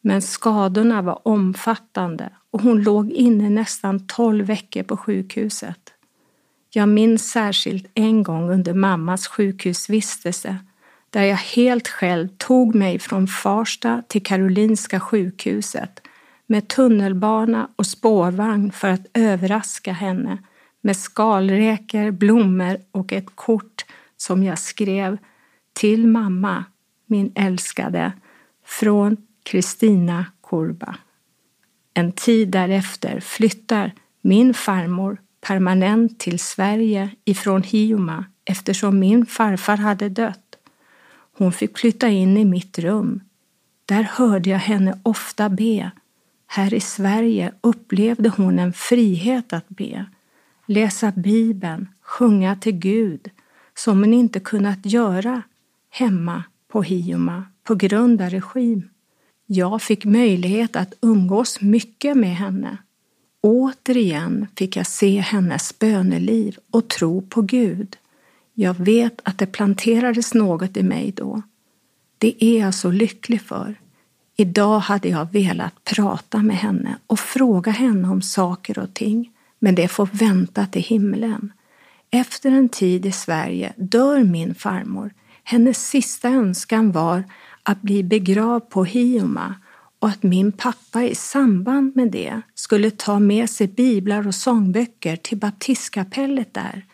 men 0.00 0.22
skadorna 0.22 1.02
var 1.02 1.28
omfattande 1.28 2.30
och 2.50 2.62
hon 2.62 2.82
låg 2.82 3.12
inne 3.12 3.50
nästan 3.50 4.06
tolv 4.06 4.46
veckor 4.46 4.82
på 4.82 4.96
sjukhuset. 4.96 5.94
Jag 6.74 6.88
minns 6.88 7.30
särskilt 7.30 7.86
en 7.94 8.22
gång 8.22 8.50
under 8.50 8.74
mammas 8.74 9.26
sjukhusvistelse 9.26 10.58
där 11.10 11.22
jag 11.22 11.36
helt 11.36 11.88
själv 11.88 12.28
tog 12.28 12.74
mig 12.74 12.98
från 12.98 13.26
Farsta 13.26 14.02
till 14.08 14.22
Karolinska 14.22 15.00
sjukhuset 15.00 16.00
med 16.46 16.68
tunnelbana 16.68 17.68
och 17.76 17.86
spårvagn 17.86 18.72
för 18.72 18.88
att 18.88 19.06
överraska 19.14 19.92
henne 19.92 20.38
med 20.80 20.96
skalräkor, 20.96 22.10
blommor 22.10 22.76
och 22.90 23.12
ett 23.12 23.36
kort 23.36 23.84
som 24.16 24.42
jag 24.44 24.58
skrev 24.58 25.18
till 25.72 26.06
mamma, 26.06 26.64
min 27.06 27.32
älskade, 27.34 28.12
från 28.66 29.16
Kristina 29.42 30.26
Kurba. 30.42 30.96
En 31.94 32.12
tid 32.12 32.48
därefter 32.48 33.20
flyttar 33.20 33.92
min 34.22 34.54
farmor 34.54 35.18
permanent 35.46 36.18
till 36.18 36.38
Sverige 36.38 37.10
ifrån 37.24 37.62
Hioma 37.62 38.24
eftersom 38.44 38.98
min 38.98 39.26
farfar 39.26 39.76
hade 39.76 40.08
dött. 40.08 40.56
Hon 41.38 41.52
fick 41.52 41.78
flytta 41.78 42.08
in 42.08 42.36
i 42.36 42.44
mitt 42.44 42.78
rum. 42.78 43.20
Där 43.86 44.02
hörde 44.02 44.50
jag 44.50 44.58
henne 44.58 44.98
ofta 45.02 45.48
be. 45.48 45.90
Här 46.46 46.74
i 46.74 46.80
Sverige 46.80 47.52
upplevde 47.60 48.28
hon 48.28 48.58
en 48.58 48.72
frihet 48.72 49.52
att 49.52 49.68
be, 49.68 50.06
läsa 50.66 51.12
Bibeln, 51.16 51.88
sjunga 52.00 52.56
till 52.56 52.72
Gud 52.72 53.30
som 53.74 53.98
hon 53.98 54.14
inte 54.14 54.40
kunnat 54.40 54.86
göra 54.86 55.42
hemma 55.90 56.44
på 56.68 56.82
Hioma 56.82 57.44
på 57.64 57.74
grund 57.74 58.22
av 58.22 58.30
regim. 58.30 58.88
Jag 59.46 59.82
fick 59.82 60.04
möjlighet 60.04 60.76
att 60.76 60.94
umgås 61.00 61.60
mycket 61.60 62.16
med 62.16 62.36
henne. 62.36 62.78
Återigen 63.44 64.46
fick 64.56 64.76
jag 64.76 64.86
se 64.86 65.20
hennes 65.20 65.78
böneliv 65.78 66.58
och 66.70 66.88
tro 66.88 67.22
på 67.22 67.42
Gud. 67.42 67.96
Jag 68.54 68.74
vet 68.74 69.20
att 69.24 69.38
det 69.38 69.46
planterades 69.46 70.34
något 70.34 70.76
i 70.76 70.82
mig 70.82 71.12
då. 71.16 71.42
Det 72.18 72.44
är 72.44 72.60
jag 72.60 72.74
så 72.74 72.90
lycklig 72.90 73.42
för. 73.42 73.74
Idag 74.36 74.78
hade 74.78 75.08
jag 75.08 75.32
velat 75.32 75.84
prata 75.84 76.38
med 76.38 76.56
henne 76.56 76.96
och 77.06 77.18
fråga 77.18 77.72
henne 77.72 78.08
om 78.08 78.22
saker 78.22 78.78
och 78.78 78.94
ting, 78.94 79.30
men 79.58 79.74
det 79.74 79.88
får 79.88 80.08
vänta 80.12 80.66
till 80.66 80.82
himlen. 80.82 81.52
Efter 82.10 82.50
en 82.50 82.68
tid 82.68 83.06
i 83.06 83.12
Sverige 83.12 83.72
dör 83.76 84.24
min 84.24 84.54
farmor. 84.54 85.14
Hennes 85.44 85.88
sista 85.88 86.28
önskan 86.28 86.92
var 86.92 87.24
att 87.62 87.82
bli 87.82 88.02
begravd 88.02 88.68
på 88.68 88.84
Hioma 88.84 89.54
och 90.02 90.08
att 90.08 90.22
min 90.22 90.52
pappa 90.52 91.02
i 91.02 91.14
samband 91.14 91.96
med 91.96 92.10
det 92.10 92.40
skulle 92.54 92.90
ta 92.90 93.18
med 93.18 93.50
sig 93.50 93.66
biblar 93.66 94.26
och 94.26 94.34
sångböcker 94.34 95.16
till 95.16 95.38
baptistkapellet 95.38 96.54
där. 96.54 96.86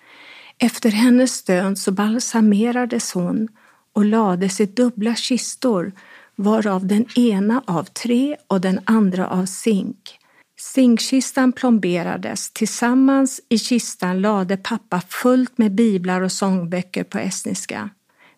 Efter 0.59 0.91
hennes 0.91 1.43
död 1.43 1.79
så 1.79 1.93
balsamerades 1.93 3.13
hon 3.13 3.49
och 3.93 4.05
lades 4.05 4.61
i 4.61 4.67
dubbla 4.67 5.15
kistor 5.15 5.93
varav 6.37 6.87
den 6.87 7.07
ena 7.19 7.63
av 7.67 7.85
tre 7.85 8.37
och 8.47 8.61
den 8.61 8.81
andra 8.85 9.29
av 9.29 9.47
zink. 9.47 10.19
Zinkkistan 10.61 11.53
plomberades. 11.53 12.51
Tillsammans 12.51 13.41
i 13.49 13.59
kistan 13.59 14.21
lade 14.21 14.57
pappa 14.57 15.01
fullt 15.01 15.59
med 15.59 15.75
biblar 15.75 16.21
och 16.21 16.33
sångböcker 16.33 17.05
på 17.05 17.19
estniska. 17.19 17.91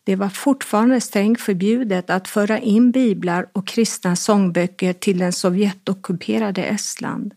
Det 0.04 0.16
var 0.16 0.28
fortfarande 0.28 1.00
strängt 1.00 1.40
förbjudet 1.40 2.11
att 2.11 2.28
föra 2.28 2.59
in 2.59 2.90
biblar 2.90 3.47
och 3.52 3.66
kristna 3.66 4.16
sångböcker 4.16 4.92
till 4.92 5.19
den 5.19 5.33
Sovjetockuperade 5.33 6.64
Estland. 6.64 7.35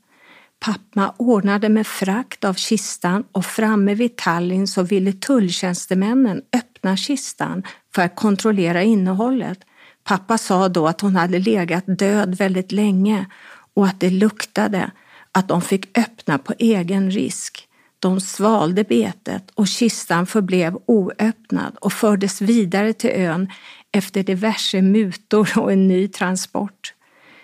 Pappa 0.59 1.15
ordnade 1.17 1.69
med 1.69 1.87
frakt 1.87 2.43
av 2.43 2.53
kistan 2.53 3.23
och 3.31 3.45
framme 3.45 3.95
vid 3.95 4.15
Tallinn 4.15 4.67
så 4.67 4.83
ville 4.83 5.13
tulltjänstemännen 5.13 6.41
öppna 6.53 6.97
kistan 6.97 7.63
för 7.95 8.01
att 8.01 8.15
kontrollera 8.15 8.83
innehållet. 8.83 9.59
Pappa 10.03 10.37
sa 10.37 10.69
då 10.69 10.87
att 10.87 11.01
hon 11.01 11.15
hade 11.15 11.39
legat 11.39 11.83
död 11.87 12.35
väldigt 12.35 12.71
länge 12.71 13.25
och 13.73 13.85
att 13.85 13.99
det 13.99 14.09
luktade, 14.09 14.91
att 15.31 15.47
de 15.47 15.61
fick 15.61 15.97
öppna 15.97 16.37
på 16.37 16.53
egen 16.59 17.11
risk. 17.11 17.67
De 18.03 18.21
svalde 18.21 18.83
betet 18.83 19.51
och 19.55 19.67
kistan 19.67 20.25
förblev 20.25 20.77
oöppnad 20.85 21.77
och 21.81 21.93
fördes 21.93 22.41
vidare 22.41 22.93
till 22.93 23.09
ön 23.09 23.49
efter 23.91 24.23
diverse 24.23 24.81
mutor 24.81 25.49
och 25.57 25.71
en 25.71 25.87
ny 25.87 26.07
transport. 26.07 26.93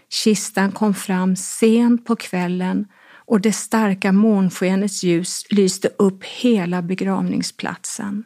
Kistan 0.09 0.71
kom 0.71 0.93
fram 0.93 1.35
sent 1.35 2.05
på 2.05 2.15
kvällen 2.15 2.85
och 3.25 3.41
det 3.41 3.51
starka 3.51 4.11
månskenets 4.11 5.03
ljus 5.03 5.45
lyste 5.49 5.89
upp 5.97 6.23
hela 6.23 6.81
begravningsplatsen. 6.81 8.23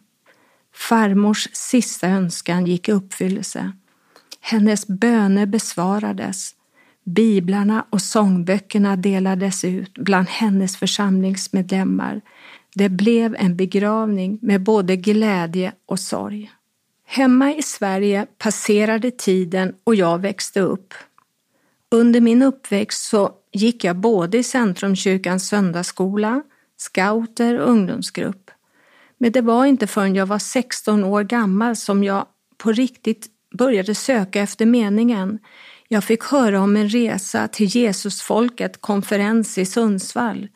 Farmors 0.76 1.48
sista 1.54 2.08
önskan 2.08 2.66
gick 2.66 2.90
i 2.90 2.92
uppfyllelse. 2.92 3.72
Hennes 4.42 4.88
böner 4.88 5.46
besvarades. 5.46 6.56
Biblarna 7.04 7.86
och 7.90 8.02
sångböckerna 8.02 8.96
delades 8.96 9.64
ut 9.64 9.94
bland 9.94 10.28
hennes 10.28 10.78
församlingsmedlemmar. 10.78 12.22
Det 12.76 12.90
blev 12.90 13.36
en 13.40 13.56
begravning 13.56 14.40
med 14.42 14.64
både 14.64 14.96
glädje 14.96 15.74
och 15.86 16.00
sorg. 16.00 16.52
Hemma 17.06 17.54
i 17.54 17.62
Sverige 17.62 18.28
passerade 18.38 19.12
tiden 19.12 19.74
och 19.84 19.96
jag 19.96 20.22
växte 20.22 20.60
upp. 20.60 20.94
Under 21.92 22.22
min 22.22 22.42
uppväxt 22.42 23.04
så 23.04 23.32
gick 23.52 23.84
jag 23.84 23.96
både 23.96 24.38
i 24.38 24.44
Centrumkyrkans 24.44 25.48
söndagsskola, 25.48 26.44
scouter 26.78 27.60
och 27.60 27.70
ungdomsgrupp. 27.70 28.52
Men 29.18 29.32
det 29.32 29.42
var 29.42 29.66
inte 29.66 29.88
förrän 29.88 30.16
jag 30.16 30.26
var 30.26 30.40
16 30.40 31.04
år 31.04 31.24
gammal 31.24 31.76
som 31.76 32.04
jag 32.04 32.26
på 32.58 32.72
riktigt 32.72 33.28
började 33.58 33.96
söka 33.96 34.42
efter 34.42 34.66
meningen. 34.66 35.40
Jag 35.94 36.04
fick 36.04 36.24
höra 36.24 36.62
om 36.62 36.76
en 36.76 36.90
resa 36.90 37.48
till 37.48 37.76
Jesusfolket 37.76 38.82
konferens 38.82 39.58
i 39.58 39.66
Sundsvall. 39.66 40.48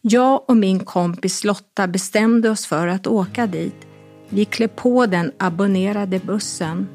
Jag 0.00 0.50
och 0.50 0.56
min 0.56 0.84
kompis 0.84 1.44
Lotta 1.44 1.86
bestämde 1.86 2.50
oss 2.50 2.66
för 2.66 2.86
att 2.86 3.06
åka 3.06 3.46
dit. 3.46 3.86
Vi 4.28 4.44
klev 4.44 4.68
på 4.68 5.06
den 5.06 5.32
abonnerade 5.38 6.18
bussen 6.18 6.88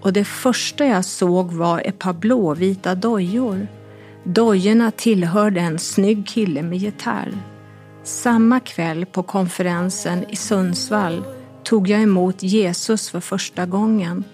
och 0.00 0.12
det 0.12 0.24
första 0.24 0.86
jag 0.86 1.04
såg 1.04 1.52
var 1.52 1.80
ett 1.80 1.98
par 1.98 2.12
blåvita 2.12 2.94
dojor. 2.94 3.66
Dojorna 4.24 4.90
tillhörde 4.90 5.60
en 5.60 5.78
snygg 5.78 6.26
kille 6.26 6.62
med 6.62 6.78
gitarr. 6.78 7.38
Samma 8.04 8.60
kväll 8.60 9.06
på 9.06 9.22
konferensen 9.22 10.24
i 10.30 10.36
Sundsvall 10.36 11.24
tog 11.62 11.88
jag 11.88 12.02
emot 12.02 12.42
Jesus 12.42 13.10
för 13.10 13.20
första 13.20 13.66
gången. 13.66 14.24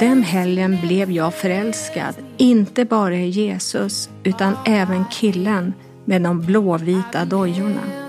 Den 0.00 0.22
helgen 0.22 0.78
blev 0.80 1.10
jag 1.10 1.34
förälskad, 1.34 2.14
inte 2.36 2.84
bara 2.84 3.16
i 3.16 3.28
Jesus 3.28 4.10
utan 4.24 4.56
även 4.66 5.04
killen 5.10 5.74
med 6.04 6.22
de 6.22 6.40
blåvita 6.40 7.24
dojorna. 7.24 8.08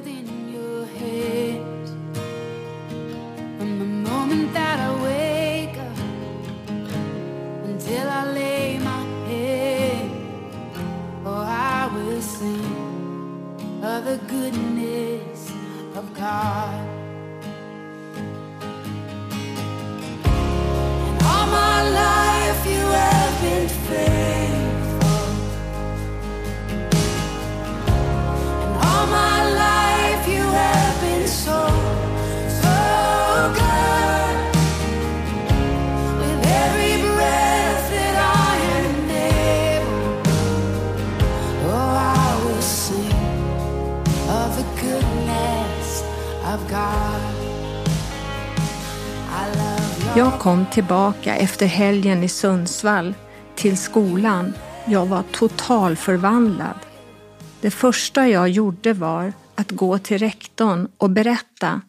the 14.10 14.18
good 14.28 14.69
Jag 50.20 50.40
kom 50.40 50.66
tillbaka 50.66 51.36
efter 51.36 51.66
helgen 51.66 52.24
i 52.24 52.30
Sundsvall 52.30 53.14
till 53.56 53.78
skolan. 53.78 54.54
Jag 54.86 55.06
var 55.06 55.24
totalförvandlad. 55.32 56.80
Det 57.62 57.72
första 57.72 58.28
jag 58.28 58.50
gjorde 58.50 58.94
var 58.94 59.34
att 59.56 59.72
gå 59.72 59.98
till 59.98 60.18
rektorn 60.18 60.88
och 60.98 61.10
berätta 61.10 61.82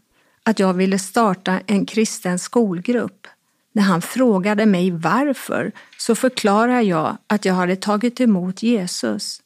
att 0.43 0.59
jag 0.59 0.75
ville 0.75 0.99
starta 0.99 1.61
en 1.67 1.87
kristen 1.87 2.39
skolgrupp. 2.39 3.27
När 3.73 3.83
han 3.83 4.03
frågade 4.03 4.67
mig 4.67 4.91
varför 4.91 5.73
så 5.99 6.15
förklarade 6.15 6.83
jag 6.83 7.17
att 7.27 7.45
jag 7.45 7.55
hade 7.55 7.77
tagit 7.77 8.21
emot 8.21 8.63
Jesus. 8.63 9.43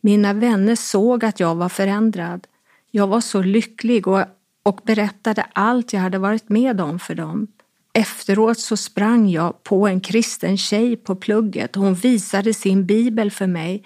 Mina 0.00 0.32
vänner 0.32 0.76
såg 0.76 1.24
att 1.24 1.40
jag 1.40 1.54
var 1.54 1.68
förändrad. 1.68 2.46
Jag 2.90 3.06
var 3.06 3.20
så 3.20 3.42
lycklig 3.42 4.08
och, 4.08 4.24
och 4.62 4.80
berättade 4.84 5.46
allt 5.52 5.92
jag 5.92 6.00
hade 6.00 6.18
varit 6.18 6.48
med 6.48 6.80
om 6.80 6.98
för 6.98 7.14
dem. 7.14 7.46
Efteråt 7.92 8.58
så 8.58 8.76
sprang 8.76 9.28
jag 9.28 9.62
på 9.62 9.88
en 9.88 10.00
kristen 10.00 10.56
tjej 10.56 10.96
på 10.96 11.16
plugget 11.16 11.76
och 11.76 11.82
hon 11.82 11.94
visade 11.94 12.54
sin 12.54 12.86
bibel 12.86 13.30
för 13.30 13.46
mig. 13.46 13.84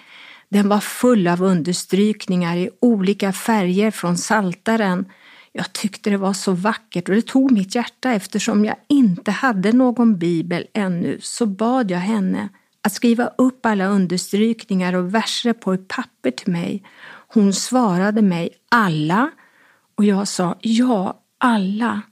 Den 0.49 0.69
var 0.69 0.81
full 0.81 1.29
av 1.29 1.43
understrykningar 1.43 2.57
i 2.57 2.71
olika 2.81 3.33
färger 3.33 3.91
från 3.91 4.19
saltaren. 4.19 5.07
Jag 5.53 5.73
tyckte 5.73 6.11
det 6.11 6.17
var 6.17 6.33
så 6.33 6.53
vackert 6.53 7.09
och 7.09 7.15
det 7.15 7.27
tog 7.27 7.53
mitt 7.53 7.75
hjärta 7.75 8.13
eftersom 8.13 8.65
jag 8.65 8.77
inte 8.89 9.31
hade 9.31 9.73
någon 9.73 10.19
bibel 10.19 10.67
ännu 10.75 11.19
så 11.21 11.47
bad 11.47 11.91
jag 11.91 11.99
henne 11.99 12.49
att 12.83 12.93
skriva 12.93 13.31
upp 13.39 13.67
alla 13.67 13.87
understrykningar 13.87 14.93
och 14.93 15.15
verser 15.15 15.53
på 15.53 15.73
ett 15.73 15.89
papper 15.89 16.31
till 16.31 16.53
mig. 16.53 16.83
Hon 17.29 17.53
svarade 17.53 18.23
mig 18.23 18.49
alla 18.69 19.31
och 19.95 20.05
jag 20.05 20.29
sa 20.29 20.59
ja, 20.61 21.21
alla. 21.39 22.03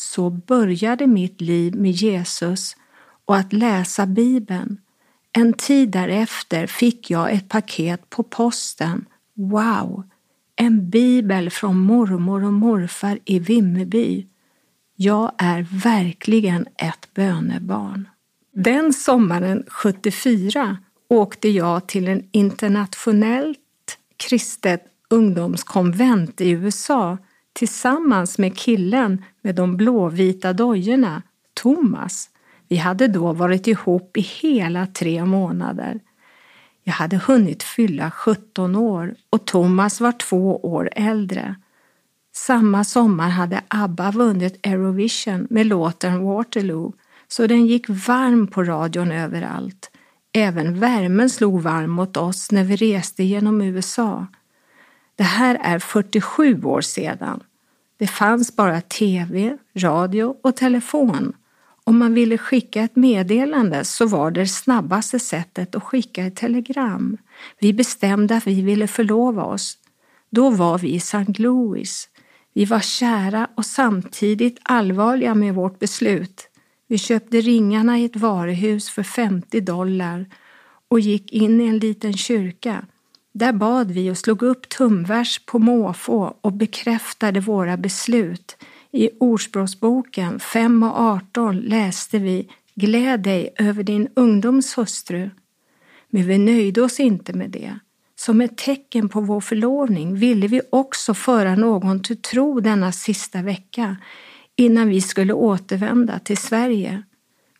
Så 0.00 0.30
började 0.30 1.06
mitt 1.06 1.40
liv 1.40 1.76
med 1.76 1.90
Jesus 1.90 2.76
och 3.24 3.36
att 3.36 3.52
läsa 3.52 4.06
Bibeln. 4.06 4.80
En 5.32 5.52
tid 5.52 5.90
därefter 5.90 6.66
fick 6.66 7.10
jag 7.10 7.32
ett 7.32 7.48
paket 7.48 8.10
på 8.10 8.22
posten. 8.22 9.04
Wow! 9.34 10.04
En 10.56 10.90
bibel 10.90 11.50
från 11.50 11.78
mormor 11.78 12.44
och 12.44 12.52
morfar 12.52 13.18
i 13.24 13.38
Vimmerby. 13.38 14.26
Jag 14.96 15.32
är 15.38 15.66
verkligen 15.70 16.66
ett 16.76 17.14
bönebarn. 17.14 18.08
Den 18.54 18.92
sommaren 18.92 19.64
74 19.68 20.78
åkte 21.08 21.48
jag 21.48 21.86
till 21.88 22.08
en 22.08 22.28
internationellt 22.30 23.58
kristet 24.16 24.84
ungdomskonvent 25.10 26.40
i 26.40 26.50
USA 26.50 27.18
tillsammans 27.52 28.38
med 28.38 28.58
killen 28.58 29.24
med 29.42 29.54
de 29.54 29.76
blåvita 29.76 30.52
dojorna, 30.52 31.22
Thomas. 31.54 32.30
Vi 32.68 32.76
hade 32.76 33.08
då 33.08 33.32
varit 33.32 33.66
ihop 33.66 34.16
i 34.16 34.20
hela 34.20 34.86
tre 34.86 35.24
månader. 35.24 36.00
Jag 36.84 36.92
hade 36.92 37.16
hunnit 37.16 37.62
fylla 37.62 38.10
17 38.10 38.76
år 38.76 39.14
och 39.30 39.46
Thomas 39.46 40.00
var 40.00 40.12
två 40.12 40.56
år 40.56 40.90
äldre. 40.92 41.54
Samma 42.32 42.84
sommar 42.84 43.28
hade 43.28 43.62
ABBA 43.68 44.10
vunnit 44.10 44.66
Eurovision 44.66 45.46
med 45.50 45.66
låten 45.66 46.24
Waterloo 46.24 46.92
så 47.28 47.46
den 47.46 47.66
gick 47.66 47.88
varm 47.88 48.46
på 48.46 48.64
radion 48.64 49.12
överallt. 49.12 49.90
Även 50.32 50.80
värmen 50.80 51.30
slog 51.30 51.62
varm 51.62 51.90
mot 51.90 52.16
oss 52.16 52.52
när 52.52 52.64
vi 52.64 52.76
reste 52.76 53.24
genom 53.24 53.62
USA. 53.62 54.26
Det 55.16 55.22
här 55.22 55.58
är 55.62 55.78
47 55.78 56.62
år 56.64 56.80
sedan. 56.80 57.42
Det 58.00 58.06
fanns 58.06 58.56
bara 58.56 58.80
tv, 58.80 59.56
radio 59.74 60.34
och 60.42 60.56
telefon. 60.56 61.32
Om 61.84 61.98
man 61.98 62.14
ville 62.14 62.38
skicka 62.38 62.82
ett 62.82 62.96
meddelande 62.96 63.84
så 63.84 64.06
var 64.06 64.30
det 64.30 64.46
snabbaste 64.46 65.18
sättet 65.18 65.74
att 65.74 65.82
skicka 65.82 66.24
ett 66.24 66.36
telegram. 66.36 67.16
Vi 67.58 67.72
bestämde 67.72 68.36
att 68.36 68.46
vi 68.46 68.62
ville 68.62 68.86
förlova 68.86 69.44
oss. 69.44 69.78
Då 70.30 70.50
var 70.50 70.78
vi 70.78 70.88
i 70.88 70.96
St. 70.96 71.32
Louis. 71.38 72.08
Vi 72.54 72.64
var 72.64 72.80
kära 72.80 73.48
och 73.54 73.66
samtidigt 73.66 74.58
allvarliga 74.62 75.34
med 75.34 75.54
vårt 75.54 75.78
beslut. 75.78 76.48
Vi 76.88 76.98
köpte 76.98 77.40
ringarna 77.40 77.98
i 77.98 78.04
ett 78.04 78.16
varuhus 78.16 78.90
för 78.90 79.02
50 79.02 79.60
dollar 79.60 80.26
och 80.88 81.00
gick 81.00 81.32
in 81.32 81.60
i 81.60 81.66
en 81.66 81.78
liten 81.78 82.12
kyrka. 82.12 82.84
Där 83.32 83.52
bad 83.52 83.90
vi 83.90 84.10
och 84.10 84.18
slog 84.18 84.42
upp 84.42 84.68
tumvers 84.68 85.38
på 85.46 85.58
måfå 85.58 86.34
och 86.40 86.52
bekräftade 86.52 87.40
våra 87.40 87.76
beslut. 87.76 88.56
I 88.92 89.10
Ordspråksboken 89.20 90.40
5 90.40 90.82
och 90.82 91.00
18 91.00 91.56
läste 91.56 92.18
vi 92.18 92.48
Gläd 92.74 93.20
dig 93.20 93.54
över 93.58 93.82
din 93.82 94.08
ungdoms 94.16 94.78
hustru. 94.78 95.30
Men 96.10 96.26
vi 96.26 96.38
nöjde 96.38 96.82
oss 96.82 97.00
inte 97.00 97.32
med 97.32 97.50
det. 97.50 97.78
Som 98.16 98.40
ett 98.40 98.58
tecken 98.58 99.08
på 99.08 99.20
vår 99.20 99.40
förlovning 99.40 100.14
ville 100.14 100.46
vi 100.46 100.60
också 100.70 101.14
föra 101.14 101.54
någon 101.54 102.02
till 102.02 102.22
tro 102.22 102.60
denna 102.60 102.92
sista 102.92 103.42
vecka 103.42 103.96
innan 104.56 104.88
vi 104.88 105.00
skulle 105.00 105.32
återvända 105.32 106.18
till 106.18 106.36
Sverige. 106.36 107.02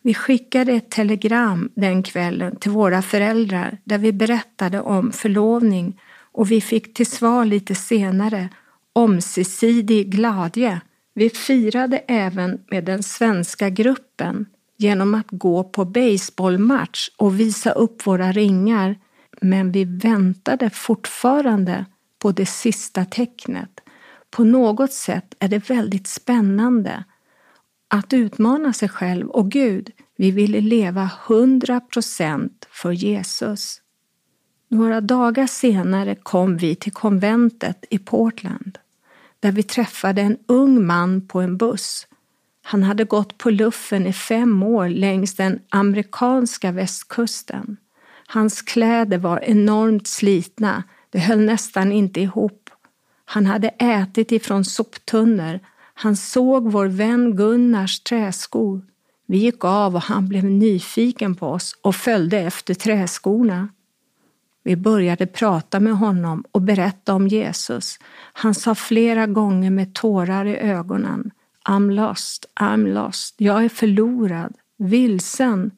Vi 0.03 0.13
skickade 0.13 0.71
ett 0.71 0.89
telegram 0.89 1.69
den 1.75 2.03
kvällen 2.03 2.55
till 2.55 2.71
våra 2.71 3.01
föräldrar 3.01 3.77
där 3.83 3.97
vi 3.97 4.13
berättade 4.13 4.81
om 4.81 5.11
förlovning 5.11 5.99
och 6.31 6.51
vi 6.51 6.61
fick 6.61 6.93
till 6.93 7.07
svar 7.07 7.45
lite 7.45 7.75
senare 7.75 8.49
omsesidig 8.93 10.11
glädje. 10.11 10.81
Vi 11.13 11.29
firade 11.29 11.97
även 11.97 12.59
med 12.71 12.85
den 12.85 13.03
svenska 13.03 13.69
gruppen 13.69 14.45
genom 14.77 15.15
att 15.15 15.27
gå 15.29 15.63
på 15.63 15.85
baseballmatch 15.85 17.09
och 17.17 17.39
visa 17.39 17.71
upp 17.71 18.07
våra 18.07 18.31
ringar. 18.31 18.95
Men 19.41 19.71
vi 19.71 19.85
väntade 19.85 20.69
fortfarande 20.69 21.85
på 22.19 22.31
det 22.31 22.45
sista 22.45 23.05
tecknet. 23.05 23.79
På 24.29 24.43
något 24.43 24.93
sätt 24.93 25.35
är 25.39 25.47
det 25.47 25.69
väldigt 25.69 26.07
spännande 26.07 27.03
att 27.93 28.13
utmana 28.13 28.73
sig 28.73 28.89
själv 28.89 29.27
och 29.29 29.51
Gud. 29.51 29.91
Vi 30.17 30.31
ville 30.31 30.61
leva 30.61 31.09
100% 31.27 32.49
för 32.69 32.91
Jesus. 32.91 33.81
Några 34.67 35.01
dagar 35.01 35.47
senare 35.47 36.15
kom 36.15 36.57
vi 36.57 36.75
till 36.75 36.91
konventet 36.91 37.85
i 37.89 37.99
Portland 37.99 38.77
där 39.39 39.51
vi 39.51 39.63
träffade 39.63 40.21
en 40.21 40.37
ung 40.47 40.85
man 40.85 41.27
på 41.27 41.41
en 41.41 41.57
buss. 41.57 42.07
Han 42.63 42.83
hade 42.83 43.03
gått 43.03 43.37
på 43.37 43.49
luffen 43.49 44.07
i 44.07 44.13
fem 44.13 44.63
år 44.63 44.89
längs 44.89 45.35
den 45.35 45.59
amerikanska 45.69 46.71
västkusten. 46.71 47.77
Hans 48.27 48.61
kläder 48.61 49.17
var 49.17 49.39
enormt 49.43 50.07
slitna, 50.07 50.83
det 51.09 51.19
höll 51.19 51.39
nästan 51.39 51.91
inte 51.91 52.21
ihop. 52.21 52.69
Han 53.25 53.45
hade 53.45 53.67
ätit 53.67 54.31
ifrån 54.31 54.65
soptunnor. 54.65 55.59
Han 56.01 56.15
såg 56.15 56.71
vår 56.71 56.85
vän 56.85 57.35
Gunnars 57.35 57.99
träskor. 57.99 58.81
Vi 59.27 59.37
gick 59.37 59.65
av 59.65 59.95
och 59.95 60.01
han 60.01 60.27
blev 60.27 60.43
nyfiken 60.43 61.35
på 61.35 61.47
oss 61.47 61.75
och 61.81 61.95
följde 61.95 62.39
efter 62.39 62.73
träskorna. 62.73 63.69
Vi 64.63 64.75
började 64.75 65.27
prata 65.27 65.79
med 65.79 65.93
honom 65.93 66.43
och 66.51 66.61
berätta 66.61 67.13
om 67.13 67.27
Jesus. 67.27 67.99
Han 68.33 68.53
sa 68.53 68.75
flera 68.75 69.27
gånger 69.27 69.71
med 69.71 69.93
tårar 69.93 70.45
i 70.45 70.57
ögonen 70.57 71.31
I'm 71.69 71.91
lost, 71.91 72.45
I'm 72.59 72.93
lost. 72.93 73.35
Jag 73.37 73.65
är 73.65 73.69
förlorad, 73.69 74.53
vilsen. 74.77 75.71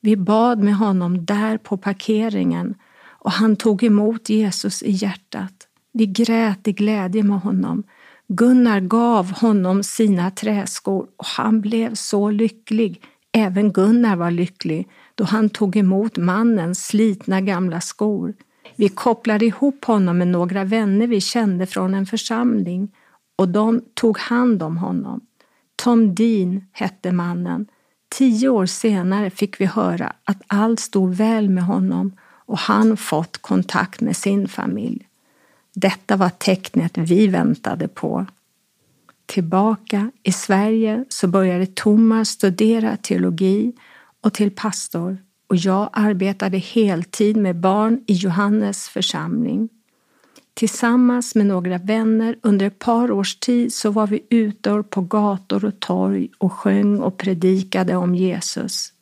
Vi 0.00 0.16
bad 0.16 0.62
med 0.62 0.76
honom 0.76 1.24
där 1.24 1.58
på 1.58 1.76
parkeringen 1.76 2.74
och 3.04 3.32
han 3.32 3.56
tog 3.56 3.82
emot 3.82 4.28
Jesus 4.28 4.82
i 4.82 4.90
hjärtat. 4.90 5.68
Vi 5.92 6.06
grät 6.06 6.68
i 6.68 6.72
glädje 6.72 7.22
med 7.22 7.40
honom. 7.40 7.82
Gunnar 8.28 8.80
gav 8.80 9.32
honom 9.32 9.82
sina 9.82 10.30
träskor 10.30 11.06
och 11.16 11.26
han 11.26 11.60
blev 11.60 11.94
så 11.94 12.30
lycklig. 12.30 13.02
Även 13.32 13.72
Gunnar 13.72 14.16
var 14.16 14.30
lycklig 14.30 14.88
då 15.14 15.24
han 15.24 15.50
tog 15.50 15.76
emot 15.76 16.16
mannens 16.16 16.86
slitna 16.86 17.40
gamla 17.40 17.80
skor. 17.80 18.34
Vi 18.76 18.88
kopplade 18.88 19.44
ihop 19.44 19.84
honom 19.84 20.18
med 20.18 20.28
några 20.28 20.64
vänner 20.64 21.06
vi 21.06 21.20
kände 21.20 21.66
från 21.66 21.94
en 21.94 22.06
församling 22.06 22.92
och 23.38 23.48
de 23.48 23.82
tog 23.94 24.18
hand 24.18 24.62
om 24.62 24.76
honom. 24.76 25.20
Tom 25.76 26.14
Dean 26.14 26.64
hette 26.72 27.12
mannen. 27.12 27.66
Tio 28.14 28.48
år 28.48 28.66
senare 28.66 29.30
fick 29.30 29.60
vi 29.60 29.64
höra 29.64 30.12
att 30.24 30.42
allt 30.46 30.80
stod 30.80 31.14
väl 31.14 31.50
med 31.50 31.64
honom 31.64 32.16
och 32.46 32.58
han 32.58 32.96
fått 32.96 33.38
kontakt 33.38 34.00
med 34.00 34.16
sin 34.16 34.48
familj. 34.48 35.05
Detta 35.78 36.16
var 36.16 36.28
tecknet 36.28 36.98
vi 36.98 37.26
väntade 37.26 37.88
på. 37.88 38.26
Tillbaka 39.26 40.10
i 40.22 40.32
Sverige 40.32 41.04
så 41.08 41.28
började 41.28 41.66
Thomas 41.66 42.28
studera 42.28 42.96
teologi 42.96 43.72
och 44.20 44.34
till 44.34 44.50
pastor 44.50 45.18
och 45.46 45.56
jag 45.56 45.90
arbetade 45.92 46.58
heltid 46.58 47.36
med 47.36 47.56
barn 47.56 48.04
i 48.06 48.12
Johannes 48.12 48.88
församling. 48.88 49.68
Tillsammans 50.54 51.34
med 51.34 51.46
några 51.46 51.78
vänner 51.78 52.36
under 52.42 52.66
ett 52.66 52.78
par 52.78 53.10
års 53.10 53.36
tid 53.36 53.72
så 53.72 53.90
var 53.90 54.06
vi 54.06 54.20
ute 54.30 54.82
på 54.82 55.00
gator 55.00 55.64
och 55.64 55.80
torg 55.80 56.28
och 56.38 56.52
sjöng 56.52 57.00
och 57.00 57.16
predikade 57.16 57.96
om 57.96 58.14
Jesus. 58.14 58.92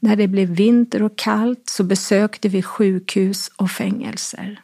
När 0.00 0.16
det 0.16 0.28
blev 0.28 0.48
vinter 0.48 1.02
och 1.02 1.18
kallt 1.18 1.68
så 1.68 1.84
besökte 1.84 2.48
vi 2.48 2.62
sjukhus 2.62 3.50
och 3.56 3.70
fängelser. 3.70 4.62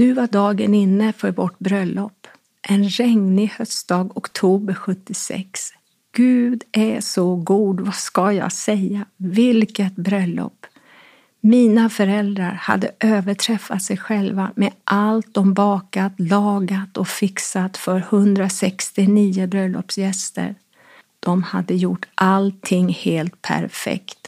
Nu 0.00 0.12
var 0.12 0.26
dagen 0.26 0.74
inne 0.74 1.12
för 1.12 1.32
vårt 1.32 1.58
bröllop. 1.58 2.26
En 2.62 2.84
regnig 2.88 3.46
höstdag, 3.58 4.10
oktober 4.14 4.74
76. 4.74 5.72
Gud 6.12 6.64
är 6.72 7.00
så 7.00 7.36
god, 7.36 7.80
vad 7.80 7.94
ska 7.94 8.32
jag 8.32 8.52
säga? 8.52 9.06
Vilket 9.16 9.96
bröllop! 9.96 10.66
Mina 11.40 11.90
föräldrar 11.90 12.52
hade 12.52 12.90
överträffat 13.00 13.82
sig 13.82 13.96
själva 13.96 14.50
med 14.56 14.72
allt 14.84 15.34
de 15.34 15.54
bakat, 15.54 16.12
lagat 16.16 16.96
och 16.96 17.08
fixat 17.08 17.76
för 17.76 17.98
169 17.98 19.46
bröllopsgäster. 19.46 20.54
De 21.20 21.42
hade 21.42 21.74
gjort 21.74 22.06
allting 22.14 22.88
helt 22.88 23.42
perfekt. 23.42 24.19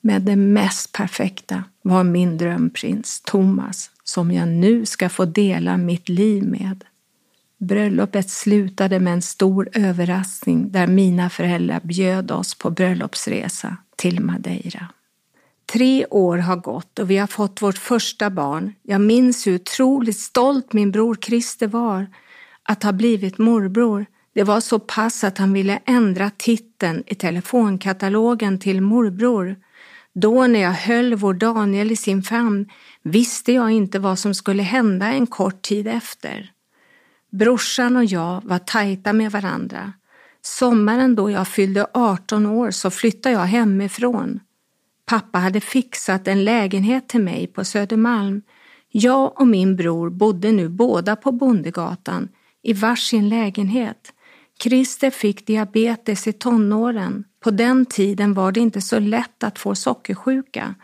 Men 0.00 0.24
det 0.24 0.36
mest 0.36 0.92
perfekta 0.92 1.64
var 1.82 2.04
min 2.04 2.38
drömprins 2.38 3.20
Thomas 3.20 3.90
som 4.04 4.32
jag 4.32 4.48
nu 4.48 4.86
ska 4.86 5.08
få 5.08 5.24
dela 5.24 5.76
mitt 5.76 6.08
liv 6.08 6.42
med. 6.42 6.84
Bröllopet 7.58 8.30
slutade 8.30 9.00
med 9.00 9.12
en 9.12 9.22
stor 9.22 9.68
överraskning 9.72 10.72
där 10.72 10.86
mina 10.86 11.30
föräldrar 11.30 11.80
bjöd 11.82 12.30
oss 12.30 12.54
på 12.54 12.70
bröllopsresa 12.70 13.76
till 13.96 14.20
Madeira. 14.20 14.88
Tre 15.72 16.06
år 16.10 16.38
har 16.38 16.56
gått 16.56 16.98
och 16.98 17.10
vi 17.10 17.18
har 17.18 17.26
fått 17.26 17.62
vårt 17.62 17.78
första 17.78 18.30
barn. 18.30 18.72
Jag 18.82 19.00
minns 19.00 19.46
hur 19.46 19.54
otroligt 19.54 20.18
stolt 20.18 20.72
min 20.72 20.90
bror 20.90 21.18
Christer 21.20 21.66
var 21.66 22.06
att 22.62 22.82
ha 22.82 22.92
blivit 22.92 23.38
morbror. 23.38 24.06
Det 24.32 24.42
var 24.42 24.60
så 24.60 24.78
pass 24.78 25.24
att 25.24 25.38
han 25.38 25.52
ville 25.52 25.80
ändra 25.84 26.30
titeln 26.30 27.02
i 27.06 27.14
telefonkatalogen 27.14 28.58
till 28.58 28.80
morbror. 28.80 29.56
Då 30.20 30.46
när 30.46 30.60
jag 30.60 30.72
höll 30.72 31.14
vår 31.14 31.34
Daniel 31.34 31.92
i 31.92 31.96
sin 31.96 32.22
famn 32.22 32.68
visste 33.02 33.52
jag 33.52 33.70
inte 33.70 33.98
vad 33.98 34.18
som 34.18 34.34
skulle 34.34 34.62
hända 34.62 35.06
en 35.06 35.26
kort 35.26 35.62
tid 35.62 35.86
efter. 35.86 36.52
Brorsan 37.30 37.96
och 37.96 38.04
jag 38.04 38.40
var 38.44 38.58
tajta 38.58 39.12
med 39.12 39.32
varandra. 39.32 39.92
Sommaren 40.42 41.14
då 41.14 41.30
jag 41.30 41.48
fyllde 41.48 41.86
18 41.94 42.46
år 42.46 42.70
så 42.70 42.90
flyttade 42.90 43.34
jag 43.34 43.44
hemifrån. 43.44 44.40
Pappa 45.06 45.38
hade 45.38 45.60
fixat 45.60 46.28
en 46.28 46.44
lägenhet 46.44 47.08
till 47.08 47.22
mig 47.22 47.46
på 47.46 47.64
Södermalm. 47.64 48.42
Jag 48.88 49.40
och 49.40 49.46
min 49.46 49.76
bror 49.76 50.10
bodde 50.10 50.52
nu 50.52 50.68
båda 50.68 51.16
på 51.16 51.32
Bondegatan 51.32 52.28
i 52.62 52.72
varsin 52.72 53.28
lägenhet. 53.28 54.12
Christer 54.62 55.10
fick 55.10 55.46
diabetes 55.46 56.26
i 56.26 56.32
tonåren. 56.32 57.24
På 57.40 57.50
den 57.50 57.86
tiden 57.86 58.34
var 58.34 58.52
det 58.52 58.60
inte 58.60 58.80
så 58.80 58.98
lätt 58.98 59.44
att 59.44 59.58
få 59.58 59.74
sockersjuka, 59.74 60.74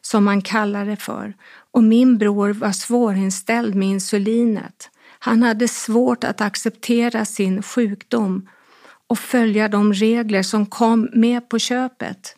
som 0.00 0.24
man 0.24 0.42
kallar 0.42 0.86
det 0.86 0.96
för, 0.96 1.34
och 1.70 1.84
min 1.84 2.18
bror 2.18 2.52
var 2.52 2.72
svårinställd 2.72 3.74
med 3.74 3.88
insulinet. 3.88 4.90
Han 5.18 5.42
hade 5.42 5.68
svårt 5.68 6.24
att 6.24 6.40
acceptera 6.40 7.24
sin 7.24 7.62
sjukdom 7.62 8.48
och 9.06 9.18
följa 9.18 9.68
de 9.68 9.92
regler 9.92 10.42
som 10.42 10.66
kom 10.66 11.08
med 11.12 11.48
på 11.48 11.58
köpet. 11.58 12.36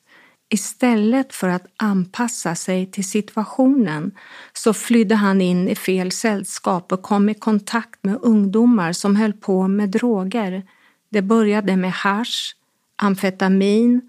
Istället 0.51 1.35
för 1.35 1.49
att 1.49 1.67
anpassa 1.77 2.55
sig 2.55 2.91
till 2.91 3.09
situationen 3.09 4.13
så 4.53 4.75
flydde 4.75 5.15
han 5.15 5.41
in 5.41 5.69
i 5.69 5.75
fel 5.75 6.13
sällskap 6.13 6.93
och 6.93 7.03
kom 7.03 7.29
i 7.29 7.35
kontakt 7.35 8.05
med 8.05 8.19
ungdomar 8.23 8.93
som 8.93 9.17
höll 9.17 9.33
på 9.33 9.69
med 9.69 9.89
droger. 9.89 10.63
Det 11.11 11.23
började 11.23 11.77
med 11.77 11.93
hash, 11.93 12.55
amfetamin 12.99 14.01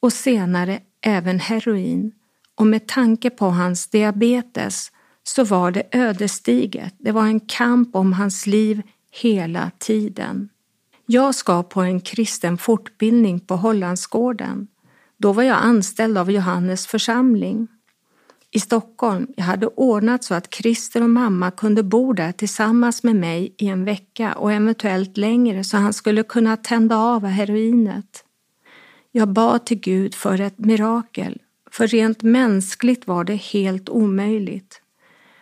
och 0.00 0.12
senare 0.12 0.80
även 1.00 1.40
heroin. 1.40 2.12
Och 2.54 2.66
med 2.66 2.86
tanke 2.86 3.30
på 3.30 3.46
hans 3.46 3.86
diabetes 3.86 4.92
så 5.22 5.44
var 5.44 5.70
det 5.70 5.82
ödesdigert. 5.92 6.94
Det 6.98 7.12
var 7.12 7.26
en 7.26 7.40
kamp 7.40 7.96
om 7.96 8.12
hans 8.12 8.46
liv 8.46 8.82
hela 9.10 9.70
tiden. 9.78 10.48
Jag 11.06 11.34
ska 11.34 11.62
på 11.62 11.80
en 11.80 12.00
kristen 12.00 12.58
fortbildning 12.58 13.40
på 13.40 13.56
Hollandsgården. 13.56 14.66
Då 15.18 15.32
var 15.32 15.42
jag 15.42 15.58
anställd 15.62 16.18
av 16.18 16.30
Johannes 16.30 16.86
församling 16.86 17.68
i 18.50 18.60
Stockholm. 18.60 19.26
Jag 19.36 19.44
hade 19.44 19.66
ordnat 19.66 20.24
så 20.24 20.34
att 20.34 20.54
Christer 20.54 21.02
och 21.02 21.10
mamma 21.10 21.50
kunde 21.50 21.82
bo 21.82 22.12
där 22.12 22.32
tillsammans 22.32 23.02
med 23.02 23.16
mig 23.16 23.54
i 23.58 23.68
en 23.68 23.84
vecka 23.84 24.34
och 24.34 24.52
eventuellt 24.52 25.16
längre 25.16 25.64
så 25.64 25.76
han 25.76 25.92
skulle 25.92 26.22
kunna 26.22 26.56
tända 26.56 26.96
av 26.96 27.24
heroinet. 27.26 28.24
Jag 29.16 29.28
bad 29.28 29.66
till 29.66 29.80
Gud 29.80 30.14
för 30.14 30.40
ett 30.40 30.58
mirakel, 30.58 31.42
för 31.70 31.86
rent 31.86 32.22
mänskligt 32.22 33.06
var 33.06 33.24
det 33.24 33.34
helt 33.34 33.88
omöjligt. 33.88 34.80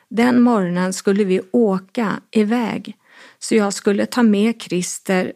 Den 0.09 0.43
morgonen 0.43 0.93
skulle 0.93 1.25
vi 1.25 1.41
åka 1.53 2.21
iväg 2.31 2.97
så 3.39 3.55
jag 3.55 3.73
skulle 3.73 4.07
ta 4.07 4.23
med 4.23 4.63
Christer 4.63 5.33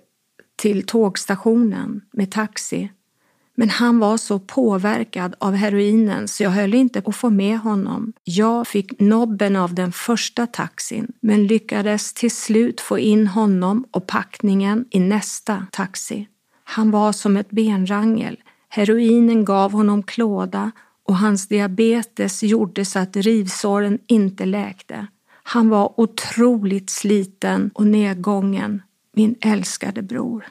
till 0.56 0.86
tågstationen 0.86 2.00
med 2.12 2.32
taxi. 2.32 2.92
Men 3.54 3.70
han 3.70 3.98
var 3.98 4.16
så 4.16 4.38
påverkad 4.38 5.34
av 5.38 5.54
heroinen 5.54 6.28
så 6.28 6.42
jag 6.42 6.50
höll 6.50 6.74
inte 6.74 7.00
på 7.00 7.10
att 7.10 7.16
få 7.16 7.30
med 7.30 7.58
honom. 7.58 8.12
Jag 8.24 8.66
fick 8.66 9.00
nobben 9.00 9.56
av 9.56 9.74
den 9.74 9.92
första 9.92 10.46
taxin 10.46 11.12
men 11.20 11.46
lyckades 11.46 12.12
till 12.12 12.30
slut 12.30 12.80
få 12.80 12.98
in 12.98 13.26
honom 13.26 13.84
och 13.90 14.06
packningen 14.06 14.84
i 14.90 15.00
nästa 15.00 15.66
taxi. 15.72 16.28
Han 16.70 16.90
var 16.90 17.12
som 17.12 17.36
ett 17.36 17.50
benrangel. 17.50 18.36
Heroinen 18.68 19.44
gav 19.44 19.72
honom 19.72 20.02
klåda 20.02 20.70
och 21.04 21.16
hans 21.16 21.48
diabetes 21.48 22.42
gjorde 22.42 22.84
så 22.84 22.98
att 22.98 23.16
rivsåren 23.16 23.98
inte 24.06 24.44
läkte. 24.44 25.06
Han 25.42 25.68
var 25.68 26.00
otroligt 26.00 26.90
sliten 26.90 27.70
och 27.74 27.86
nedgången, 27.86 28.82
min 29.12 29.36
älskade 29.40 30.02
bror. 30.02 30.46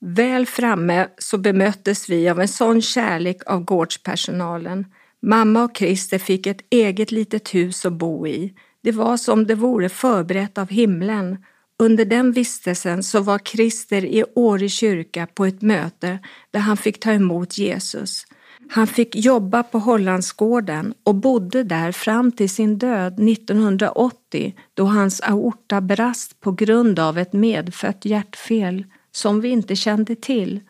Väl 0.00 0.46
framme 0.46 1.08
så 1.18 1.38
bemöttes 1.38 2.08
vi 2.08 2.28
av 2.28 2.40
en 2.40 2.48
sån 2.48 2.82
kärlek 2.82 3.42
av 3.46 3.64
gårdspersonalen. 3.64 4.86
Mamma 5.22 5.64
och 5.64 5.76
Christer 5.76 6.18
fick 6.18 6.46
ett 6.46 6.60
eget 6.70 7.12
litet 7.12 7.54
hus 7.54 7.86
att 7.86 7.92
bo 7.92 8.26
i. 8.26 8.54
Det 8.82 8.92
var 8.92 9.16
som 9.16 9.46
det 9.46 9.54
vore 9.54 9.88
förberett 9.88 10.58
av 10.58 10.68
himlen. 10.68 11.44
Under 11.82 12.04
den 12.04 12.32
vistelsen 12.32 13.02
så 13.02 13.20
var 13.20 13.38
Christer 13.38 14.04
i 14.04 14.24
Åre 14.34 14.68
kyrka 14.68 15.26
på 15.26 15.46
ett 15.46 15.62
möte 15.62 16.18
där 16.50 16.60
han 16.60 16.76
fick 16.76 17.00
ta 17.00 17.12
emot 17.12 17.58
Jesus. 17.58 18.26
Han 18.70 18.86
fick 18.86 19.16
jobba 19.16 19.62
på 19.62 19.78
Hollandsgården 19.78 20.94
och 21.02 21.14
bodde 21.14 21.62
där 21.62 21.92
fram 21.92 22.32
till 22.32 22.50
sin 22.50 22.78
död 22.78 23.28
1980 23.28 24.54
då 24.74 24.84
hans 24.84 25.20
aorta 25.20 25.80
brast 25.80 26.40
på 26.40 26.52
grund 26.52 26.98
av 26.98 27.18
ett 27.18 27.32
medfött 27.32 28.04
hjärtfel 28.04 28.86
som 29.12 29.40
vi 29.40 29.48
inte 29.48 29.76
kände 29.76 30.16
till. 30.16 30.60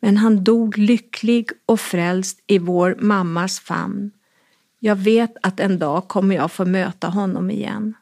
Men 0.00 0.16
han 0.16 0.44
dog 0.44 0.78
lycklig 0.78 1.50
och 1.66 1.80
frälst 1.80 2.38
i 2.46 2.58
vår 2.58 2.96
mammas 3.00 3.60
famn. 3.60 4.10
Jag 4.78 4.96
vet 4.96 5.36
att 5.42 5.60
en 5.60 5.78
dag 5.78 6.08
kommer 6.08 6.34
jag 6.34 6.52
få 6.52 6.64
möta 6.64 7.08
honom 7.08 7.50
igen. 7.50 7.94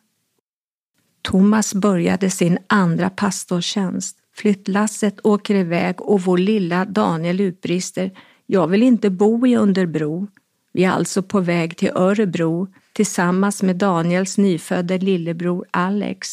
Thomas 1.22 1.74
började 1.74 2.30
sin 2.30 2.58
andra 2.66 3.10
pastortjänst. 3.10 4.16
Flyttlasset 4.34 5.26
åker 5.26 5.54
iväg 5.54 6.00
och 6.00 6.20
vår 6.20 6.38
lilla 6.38 6.84
Daniel 6.84 7.40
utbrister 7.40 8.10
jag 8.46 8.66
vill 8.66 8.82
inte 8.82 9.10
bo 9.10 9.46
i 9.46 9.56
Underbro. 9.56 10.28
Vi 10.72 10.84
är 10.84 10.90
alltså 10.90 11.22
på 11.22 11.40
väg 11.40 11.76
till 11.76 11.90
Örebro 11.94 12.68
tillsammans 12.92 13.62
med 13.62 13.76
Daniels 13.76 14.38
nyfödde 14.38 14.98
lillebror 14.98 15.66
Alex. 15.70 16.28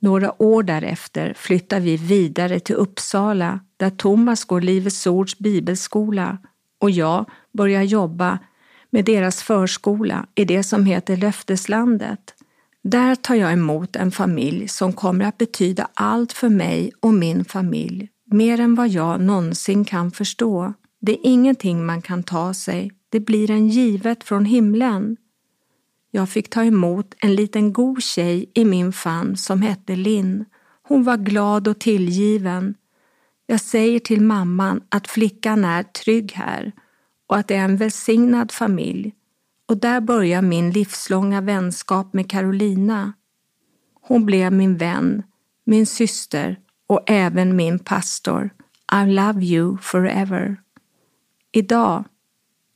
Några 0.00 0.42
år 0.42 0.62
därefter 0.62 1.34
flyttar 1.36 1.80
vi 1.80 1.96
vidare 1.96 2.60
till 2.60 2.74
Uppsala 2.74 3.60
där 3.76 3.90
Thomas 3.90 4.44
går 4.44 4.60
Livets 4.60 5.06
Ords 5.06 5.38
bibelskola 5.38 6.38
och 6.80 6.90
jag 6.90 7.30
börjar 7.52 7.82
jobba 7.82 8.38
med 8.90 9.04
deras 9.04 9.42
förskola 9.42 10.26
i 10.34 10.44
det 10.44 10.62
som 10.62 10.86
heter 10.86 11.16
Löfteslandet. 11.16 12.34
Där 12.88 13.14
tar 13.14 13.34
jag 13.34 13.52
emot 13.52 13.96
en 13.96 14.10
familj 14.10 14.68
som 14.68 14.92
kommer 14.92 15.24
att 15.24 15.38
betyda 15.38 15.88
allt 15.94 16.32
för 16.32 16.48
mig 16.48 16.92
och 17.00 17.14
min 17.14 17.44
familj, 17.44 18.08
mer 18.24 18.60
än 18.60 18.74
vad 18.74 18.88
jag 18.88 19.20
någonsin 19.20 19.84
kan 19.84 20.10
förstå. 20.10 20.72
Det 21.00 21.12
är 21.12 21.18
ingenting 21.22 21.86
man 21.86 22.02
kan 22.02 22.22
ta 22.22 22.54
sig, 22.54 22.92
det 23.08 23.20
blir 23.20 23.50
en 23.50 23.68
givet 23.68 24.24
från 24.24 24.44
himlen. 24.44 25.16
Jag 26.10 26.28
fick 26.28 26.50
ta 26.50 26.64
emot 26.64 27.14
en 27.18 27.34
liten 27.34 27.72
god 27.72 28.02
tjej 28.02 28.50
i 28.54 28.64
min 28.64 28.92
famn 28.92 29.36
som 29.36 29.62
hette 29.62 29.96
Linn. 29.96 30.44
Hon 30.82 31.04
var 31.04 31.16
glad 31.16 31.68
och 31.68 31.78
tillgiven. 31.78 32.74
Jag 33.46 33.60
säger 33.60 33.98
till 33.98 34.20
mamman 34.20 34.80
att 34.88 35.08
flickan 35.08 35.64
är 35.64 35.82
trygg 35.82 36.32
här 36.32 36.72
och 37.26 37.36
att 37.36 37.48
det 37.48 37.54
är 37.54 37.64
en 37.64 37.76
välsignad 37.76 38.52
familj. 38.52 39.12
Och 39.68 39.76
där 39.76 40.00
börjar 40.00 40.42
min 40.42 40.70
livslånga 40.70 41.40
vänskap 41.40 42.12
med 42.12 42.30
Carolina. 42.30 43.12
Hon 44.00 44.26
blev 44.26 44.52
min 44.52 44.76
vän, 44.76 45.22
min 45.64 45.86
syster 45.86 46.60
och 46.86 47.00
även 47.06 47.56
min 47.56 47.78
pastor. 47.78 48.50
I 48.92 49.06
love 49.06 49.44
you 49.44 49.76
forever. 49.78 50.56
Idag, 51.52 52.04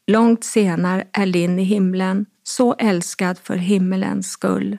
långt 0.06 0.44
senare, 0.44 1.04
är 1.12 1.26
Linn 1.26 1.58
i 1.58 1.62
himlen, 1.62 2.26
så 2.42 2.74
älskad 2.74 3.38
för 3.38 3.56
himmelens 3.56 4.30
skull. 4.30 4.78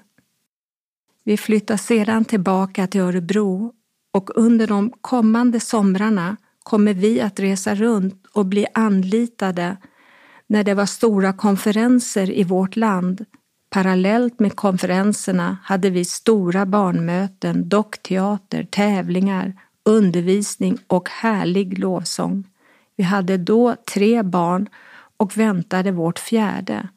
Vi 1.23 1.37
flyttar 1.37 1.77
sedan 1.77 2.25
tillbaka 2.25 2.87
till 2.87 3.01
Örebro 3.01 3.73
och 4.11 4.29
under 4.35 4.67
de 4.67 4.93
kommande 5.01 5.59
somrarna 5.59 6.37
kommer 6.63 6.93
vi 6.93 7.21
att 7.21 7.39
resa 7.39 7.75
runt 7.75 8.25
och 8.33 8.45
bli 8.45 8.65
anlitade 8.73 9.77
när 10.51 10.63
det 10.63 10.73
var 10.73 10.85
stora 10.85 11.33
konferenser 11.33 12.31
i 12.31 12.43
vårt 12.43 12.75
land. 12.75 13.25
Parallellt 13.69 14.39
med 14.39 14.55
konferenserna 14.55 15.57
hade 15.63 15.89
vi 15.89 16.05
stora 16.05 16.65
barnmöten, 16.65 17.69
dockteater, 17.69 18.63
tävlingar, 18.63 19.53
undervisning 19.85 20.77
och 20.87 21.09
härlig 21.09 21.79
lovsång. 21.79 22.43
Vi 22.95 23.03
hade 23.03 23.37
då 23.37 23.75
tre 23.93 24.23
barn 24.23 24.69
och 25.17 25.37
väntade 25.37 25.91
vårt 25.91 26.19
fjärde. 26.19 26.87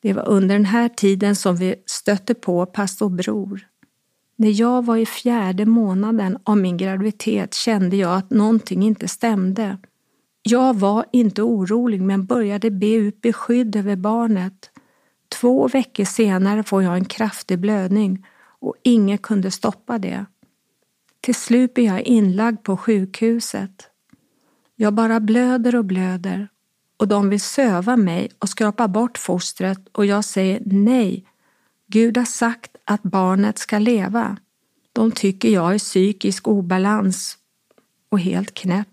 Det 0.00 0.12
var 0.12 0.28
under 0.28 0.54
den 0.54 0.64
här 0.64 0.88
tiden 0.88 1.36
som 1.36 1.56
vi 1.56 1.74
stötte 1.86 2.34
på 2.34 2.66
pastor 2.66 3.08
Bror. 3.08 3.66
När 4.36 4.60
jag 4.60 4.84
var 4.84 4.96
i 4.96 5.06
fjärde 5.06 5.66
månaden 5.66 6.38
av 6.44 6.56
min 6.56 6.76
graviditet 6.76 7.54
kände 7.54 7.96
jag 7.96 8.16
att 8.16 8.30
någonting 8.30 8.82
inte 8.82 9.08
stämde. 9.08 9.78
Jag 10.42 10.78
var 10.78 11.04
inte 11.12 11.42
orolig 11.42 12.02
men 12.02 12.26
började 12.26 12.70
be 12.70 12.94
ut 12.94 13.20
beskydd 13.20 13.76
över 13.76 13.96
barnet. 13.96 14.70
Två 15.28 15.68
veckor 15.68 16.04
senare 16.04 16.62
får 16.62 16.82
jag 16.82 16.94
en 16.94 17.04
kraftig 17.04 17.58
blödning 17.58 18.26
och 18.60 18.74
ingen 18.82 19.18
kunde 19.18 19.50
stoppa 19.50 19.98
det. 19.98 20.26
Till 21.20 21.34
slut 21.34 21.74
blir 21.74 21.86
jag 21.86 22.00
inlagd 22.00 22.62
på 22.62 22.76
sjukhuset. 22.76 23.88
Jag 24.76 24.94
bara 24.94 25.20
blöder 25.20 25.76
och 25.76 25.84
blöder 25.84 26.48
och 26.96 27.08
de 27.08 27.28
vill 27.28 27.40
söva 27.40 27.96
mig 27.96 28.30
och 28.38 28.48
skrapa 28.48 28.88
bort 28.88 29.18
fostret 29.18 29.88
och 29.92 30.06
jag 30.06 30.24
säger 30.24 30.62
nej. 30.64 31.24
Gud 31.86 32.16
har 32.16 32.24
sagt 32.24 32.76
att 32.84 33.02
barnet 33.02 33.58
ska 33.58 33.78
leva. 33.78 34.36
De 34.92 35.12
tycker 35.12 35.48
jag 35.48 35.74
är 35.74 35.78
psykisk 35.78 36.48
obalans 36.48 37.38
och 38.08 38.20
helt 38.20 38.54
knäpp. 38.54 38.91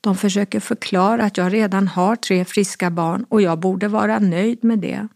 De 0.00 0.16
försöker 0.16 0.60
förklara 0.60 1.24
att 1.24 1.36
jag 1.36 1.52
redan 1.52 1.88
har 1.88 2.16
tre 2.16 2.44
friska 2.44 2.90
barn 2.90 3.24
och 3.28 3.42
jag 3.42 3.58
borde 3.58 3.88
vara 3.88 4.18
nöjd 4.18 4.64
med 4.64 4.78
det. 4.78 5.08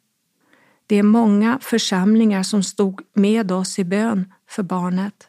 Det 0.87 0.97
är 0.97 1.03
många 1.03 1.59
församlingar 1.63 2.43
som 2.43 2.63
stod 2.63 3.01
med 3.15 3.53
oss 3.53 3.79
i 3.79 3.85
bön 3.85 4.33
för 4.49 4.63
barnet. 4.63 5.29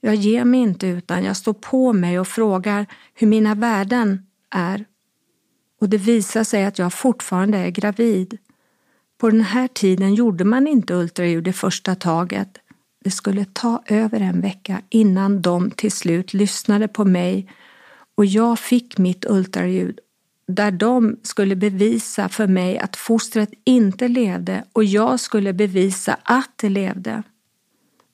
Jag 0.00 0.14
ger 0.14 0.44
mig 0.44 0.60
inte 0.60 0.86
utan 0.86 1.24
jag 1.24 1.36
står 1.36 1.52
på 1.52 1.92
mig 1.92 2.18
och 2.20 2.28
frågar 2.28 2.86
hur 3.14 3.26
mina 3.26 3.54
värden 3.54 4.26
är. 4.50 4.84
Och 5.80 5.88
det 5.88 5.96
visar 5.96 6.44
sig 6.44 6.64
att 6.64 6.78
jag 6.78 6.92
fortfarande 6.92 7.58
är 7.58 7.70
gravid. 7.70 8.38
På 9.18 9.30
den 9.30 9.40
här 9.40 9.68
tiden 9.68 10.14
gjorde 10.14 10.44
man 10.44 10.66
inte 10.66 10.94
ultraljud 10.94 11.44
det 11.44 11.52
första 11.52 11.94
taget. 11.94 12.58
Det 13.04 13.10
skulle 13.10 13.44
ta 13.44 13.82
över 13.86 14.20
en 14.20 14.40
vecka 14.40 14.82
innan 14.88 15.42
de 15.42 15.70
till 15.70 15.92
slut 15.92 16.34
lyssnade 16.34 16.88
på 16.88 17.04
mig 17.04 17.50
och 18.14 18.24
jag 18.24 18.58
fick 18.58 18.98
mitt 18.98 19.24
ultraljud 19.28 19.98
där 20.46 20.70
de 20.70 21.16
skulle 21.22 21.56
bevisa 21.56 22.28
för 22.28 22.46
mig 22.46 22.78
att 22.78 22.96
fostret 22.96 23.50
inte 23.64 24.08
levde 24.08 24.64
och 24.72 24.84
jag 24.84 25.20
skulle 25.20 25.52
bevisa 25.52 26.16
att 26.22 26.50
det 26.56 26.68
levde. 26.68 27.22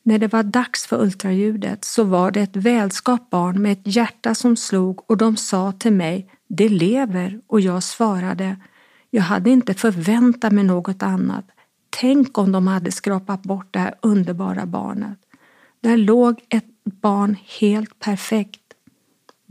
När 0.03 0.19
det 0.19 0.33
var 0.33 0.43
dags 0.43 0.87
för 0.87 1.03
ultraljudet 1.03 1.85
så 1.85 2.05
var 2.05 2.31
det 2.31 2.41
ett 2.41 2.57
välskapt 2.57 3.31
barn 3.31 3.63
med 3.63 3.73
ett 3.73 3.97
hjärta 3.97 4.35
som 4.35 4.57
slog 4.57 5.11
och 5.11 5.17
de 5.17 5.37
sa 5.37 5.73
till 5.73 5.93
mig 5.93 6.31
det 6.49 6.69
lever 6.69 7.41
och 7.47 7.61
jag 7.61 7.83
svarade 7.83 8.57
jag 9.11 9.23
hade 9.23 9.51
inte 9.51 9.75
förväntat 9.75 10.53
mig 10.53 10.65
något 10.65 11.03
annat. 11.03 11.45
Tänk 11.91 12.39
om 12.39 12.53
de 12.53 12.67
hade 12.67 12.93
skrapat 12.93 13.43
bort 13.43 13.67
det 13.71 13.79
här 13.79 13.95
underbara 14.01 14.67
barnet. 14.67 15.19
Där 15.81 15.97
låg 15.97 16.41
ett 16.49 16.85
barn 16.85 17.37
helt 17.61 17.99
perfekt. 17.99 18.60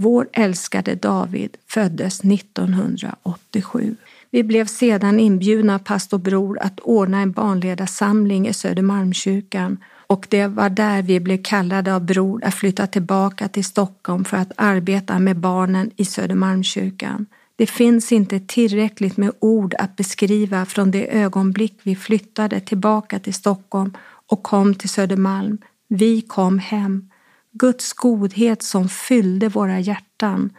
Vår 0.02 0.28
älskade 0.34 0.96
David 0.96 1.58
föddes 1.68 2.20
1987. 2.24 3.96
Vi 4.32 4.44
blev 4.44 4.66
sedan 4.66 5.20
inbjudna 5.20 5.76
av 5.76 5.80
pastor 5.80 6.18
Bror 6.18 6.60
att 6.62 6.80
ordna 6.80 7.20
en 7.22 7.32
barnledarsamling 7.32 8.48
i 8.48 8.54
Södermalmskyrkan 8.54 9.78
och 10.08 10.28
det 10.30 10.48
var 10.48 10.70
där 10.70 11.02
vi 11.02 11.20
blev 11.20 11.44
kallade 11.44 11.96
av 11.96 12.06
Bror 12.06 12.44
att 12.44 12.54
flytta 12.54 12.88
tillbaka 12.88 13.48
till 13.48 13.66
Stockholm 13.66 14.26
för 14.26 14.38
att 14.38 14.52
arbeta 14.56 15.20
med 15.20 15.38
barnen 15.38 15.92
i 15.96 16.06
Södermalmskyrkan. 16.06 17.26
Det 17.56 17.66
finns 17.66 18.12
inte 18.12 18.40
tillräckligt 18.40 19.18
med 19.18 19.32
ord 19.40 19.76
att 19.80 19.96
beskriva 19.96 20.66
från 20.66 20.92
det 20.92 21.18
ögonblick 21.18 21.80
vi 21.84 21.96
flyttade 21.96 22.60
tillbaka 22.60 23.20
till 23.20 23.34
Stockholm 23.34 23.98
och 24.28 24.44
kom 24.44 24.76
till 24.76 24.90
Södermalm. 24.90 25.58
Vi 25.88 26.22
kom 26.22 26.60
hem. 26.60 27.09
Guds 27.52 27.94
godhet 27.94 28.64
som 28.64 28.90
fyllde 28.90 29.50
våra 29.50 29.80
hjärtan 29.80 30.50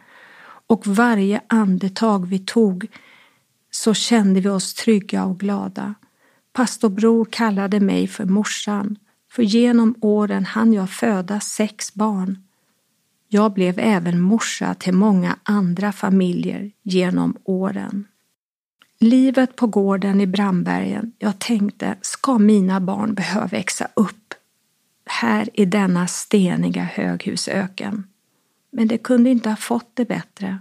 och 0.67 0.87
varje 0.87 1.41
andetag 1.47 2.27
vi 2.27 2.39
tog 2.39 2.87
så 3.71 3.95
kände 3.95 4.41
vi 4.41 4.49
oss 4.49 4.75
trygga 4.75 5.25
och 5.25 5.41
glada. 5.41 5.95
Pastor 6.53 6.89
Bror 6.89 7.25
kallade 7.25 7.81
mig 7.81 8.07
för 8.07 8.25
morsan, 8.25 8.97
för 9.33 9.43
genom 9.43 9.95
åren 10.01 10.45
hann 10.45 10.73
jag 10.73 10.91
föda 10.91 11.41
sex 11.41 11.95
barn. 11.95 12.39
Jag 13.29 13.53
blev 13.53 13.79
även 13.79 14.21
morsa 14.21 14.75
till 14.75 14.95
många 14.95 15.37
andra 15.43 15.93
familjer 15.93 16.71
genom 16.83 17.37
åren. 17.45 18.05
Livet 19.01 19.57
på 19.57 19.67
gården 19.67 20.21
i 20.21 20.27
Brandbergen, 20.27 21.13
jag 21.19 21.39
tänkte, 21.39 21.97
ska 22.01 22.39
mina 22.39 22.81
barn 22.81 23.15
behöva 23.15 23.47
växa 23.47 23.89
upp 23.95 24.30
här 25.11 25.49
i 25.55 25.65
denna 25.65 26.07
steniga 26.07 26.83
höghusöken? 26.83 28.05
Men 28.73 28.89
det 28.89 28.99
kunde 28.99 29.31
inte 29.31 29.49
ha 29.49 29.57
fått 29.57 29.91
det 29.95 30.05
bättre. 30.05 30.59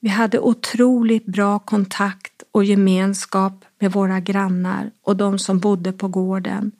Vi 0.00 0.08
hade 0.08 0.38
otroligt 0.38 1.26
bra 1.26 1.58
kontakt 1.58 2.42
och 2.52 2.64
gemenskap 2.64 3.64
med 3.78 3.92
våra 3.92 4.20
grannar 4.20 4.90
och 5.02 5.16
de 5.16 5.38
som 5.38 5.58
bodde 5.58 5.92
på 5.92 6.08
gården. 6.08 6.72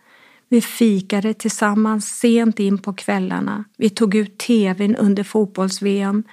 Vi 0.48 0.60
fikade 0.60 1.34
tillsammans 1.34 2.18
sent 2.18 2.58
in 2.58 2.78
på 2.78 2.92
kvällarna. 2.92 3.64
Vi 3.76 3.90
tog 3.90 4.14
ut 4.14 4.38
tvn 4.38 4.96
under 4.96 5.24
fotbolls-VM. 5.24 6.24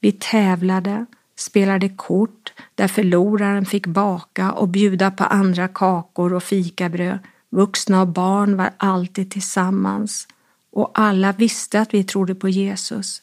Vi 0.00 0.12
tävlade, 0.12 1.06
spelade 1.36 1.88
kort 1.88 2.52
där 2.74 2.88
förloraren 2.88 3.66
fick 3.66 3.86
baka 3.86 4.52
och 4.52 4.68
bjuda 4.68 5.10
på 5.10 5.24
andra 5.24 5.68
kakor 5.68 6.32
och 6.32 6.42
fikabröd. 6.42 7.18
Vuxna 7.50 8.00
och 8.00 8.08
barn 8.08 8.56
var 8.56 8.70
alltid 8.76 9.30
tillsammans 9.30 10.28
och 10.72 10.90
alla 10.94 11.32
visste 11.32 11.80
att 11.80 11.94
vi 11.94 12.04
trodde 12.04 12.34
på 12.34 12.48
Jesus. 12.48 13.22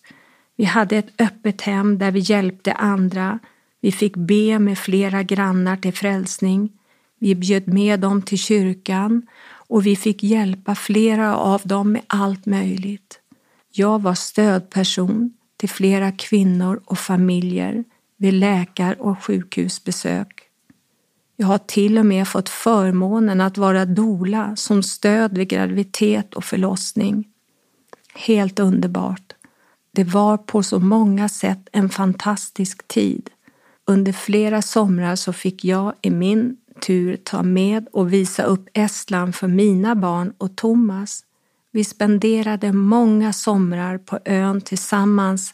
Vi 0.56 0.64
hade 0.64 0.98
ett 0.98 1.22
öppet 1.22 1.62
hem 1.62 1.98
där 1.98 2.12
vi 2.12 2.20
hjälpte 2.20 2.74
andra. 2.74 3.40
Vi 3.82 3.92
fick 3.92 4.16
be 4.16 4.60
med 4.60 4.78
flera 4.78 5.24
grannar 5.24 5.78
till 5.78 5.94
frälsning. 5.94 6.72
Vi 7.20 7.36
bjöd 7.36 7.68
med 7.68 8.00
dem 8.00 8.22
till 8.22 8.38
kyrkan 8.38 9.28
och 9.68 9.86
vi 9.86 9.96
fick 9.96 10.24
hjälpa 10.24 10.76
flera 10.76 11.36
av 11.38 11.62
dem 11.64 11.92
med 11.92 12.02
allt 12.08 12.46
möjligt. 12.46 13.20
Jag 13.72 14.02
var 14.02 14.14
stödperson 14.14 15.34
till 15.58 15.70
flera 15.70 16.12
kvinnor 16.12 16.82
och 16.86 17.00
familjer 17.00 17.84
vid 18.18 18.34
läkar 18.34 19.02
och 19.02 19.24
sjukhusbesök. 19.24 20.43
Jag 21.44 21.48
har 21.48 21.58
till 21.58 21.98
och 21.98 22.06
med 22.06 22.28
fått 22.28 22.50
förmånen 22.50 23.42
att 23.42 23.58
vara 23.58 23.86
dola 23.86 24.56
som 24.56 24.84
stöd 24.84 25.38
vid 25.38 25.48
graviditet 25.48 26.34
och 26.34 26.44
förlossning. 26.44 27.28
Helt 28.16 28.60
underbart. 28.60 29.34
Det 29.92 30.04
var 30.04 30.38
på 30.38 30.64
så 30.64 30.80
många 30.80 31.30
sätt 31.30 31.70
en 31.72 31.90
fantastisk 31.90 32.88
tid. 32.88 33.30
Under 33.86 34.14
flera 34.14 34.62
somrar 34.62 35.16
så 35.16 35.34
fick 35.34 35.66
jag 35.66 35.94
i 36.02 36.10
min 36.10 36.58
tur 36.82 37.16
ta 37.16 37.44
med 37.44 37.88
och 37.92 38.14
visa 38.14 38.44
upp 38.44 38.70
Estland 38.74 39.36
för 39.36 39.48
mina 39.48 39.96
barn 39.96 40.34
och 40.38 40.56
Thomas. 40.56 41.24
Vi 41.72 41.84
spenderade 41.84 42.74
många 42.74 43.34
somrar 43.34 43.98
på 43.98 44.20
ön 44.26 44.62
tillsammans 44.62 45.54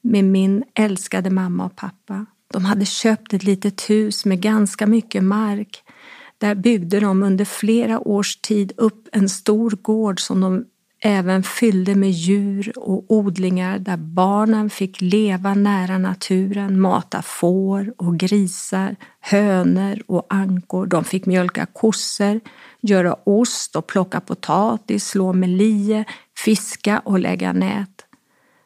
med 0.00 0.24
min 0.24 0.64
älskade 0.74 1.30
mamma 1.30 1.64
och 1.64 1.76
pappa. 1.76 2.26
De 2.52 2.64
hade 2.64 2.84
köpt 2.84 3.32
ett 3.34 3.42
litet 3.42 3.90
hus 3.90 4.24
med 4.24 4.40
ganska 4.40 4.86
mycket 4.86 5.24
mark. 5.24 5.82
Där 6.38 6.54
byggde 6.54 7.00
de 7.00 7.22
under 7.22 7.44
flera 7.44 8.00
års 8.00 8.36
tid 8.36 8.72
upp 8.76 9.08
en 9.12 9.28
stor 9.28 9.70
gård 9.70 10.20
som 10.20 10.40
de 10.40 10.64
även 11.00 11.42
fyllde 11.42 11.94
med 11.94 12.10
djur 12.10 12.72
och 12.78 13.04
odlingar 13.08 13.78
där 13.78 13.96
barnen 13.96 14.70
fick 14.70 15.00
leva 15.00 15.54
nära 15.54 15.98
naturen, 15.98 16.80
mata 16.80 17.22
får 17.22 17.94
och 17.96 18.18
grisar, 18.18 18.96
hönor 19.20 20.02
och 20.06 20.26
ankor. 20.28 20.86
De 20.86 21.04
fick 21.04 21.26
mjölka 21.26 21.66
kossor, 21.66 22.40
göra 22.80 23.16
ost 23.24 23.76
och 23.76 23.86
plocka 23.86 24.20
potatis, 24.20 25.06
slå 25.06 25.32
med 25.32 25.48
lie, 25.48 26.04
fiska 26.44 26.98
och 27.04 27.18
lägga 27.18 27.52
nät. 27.52 28.02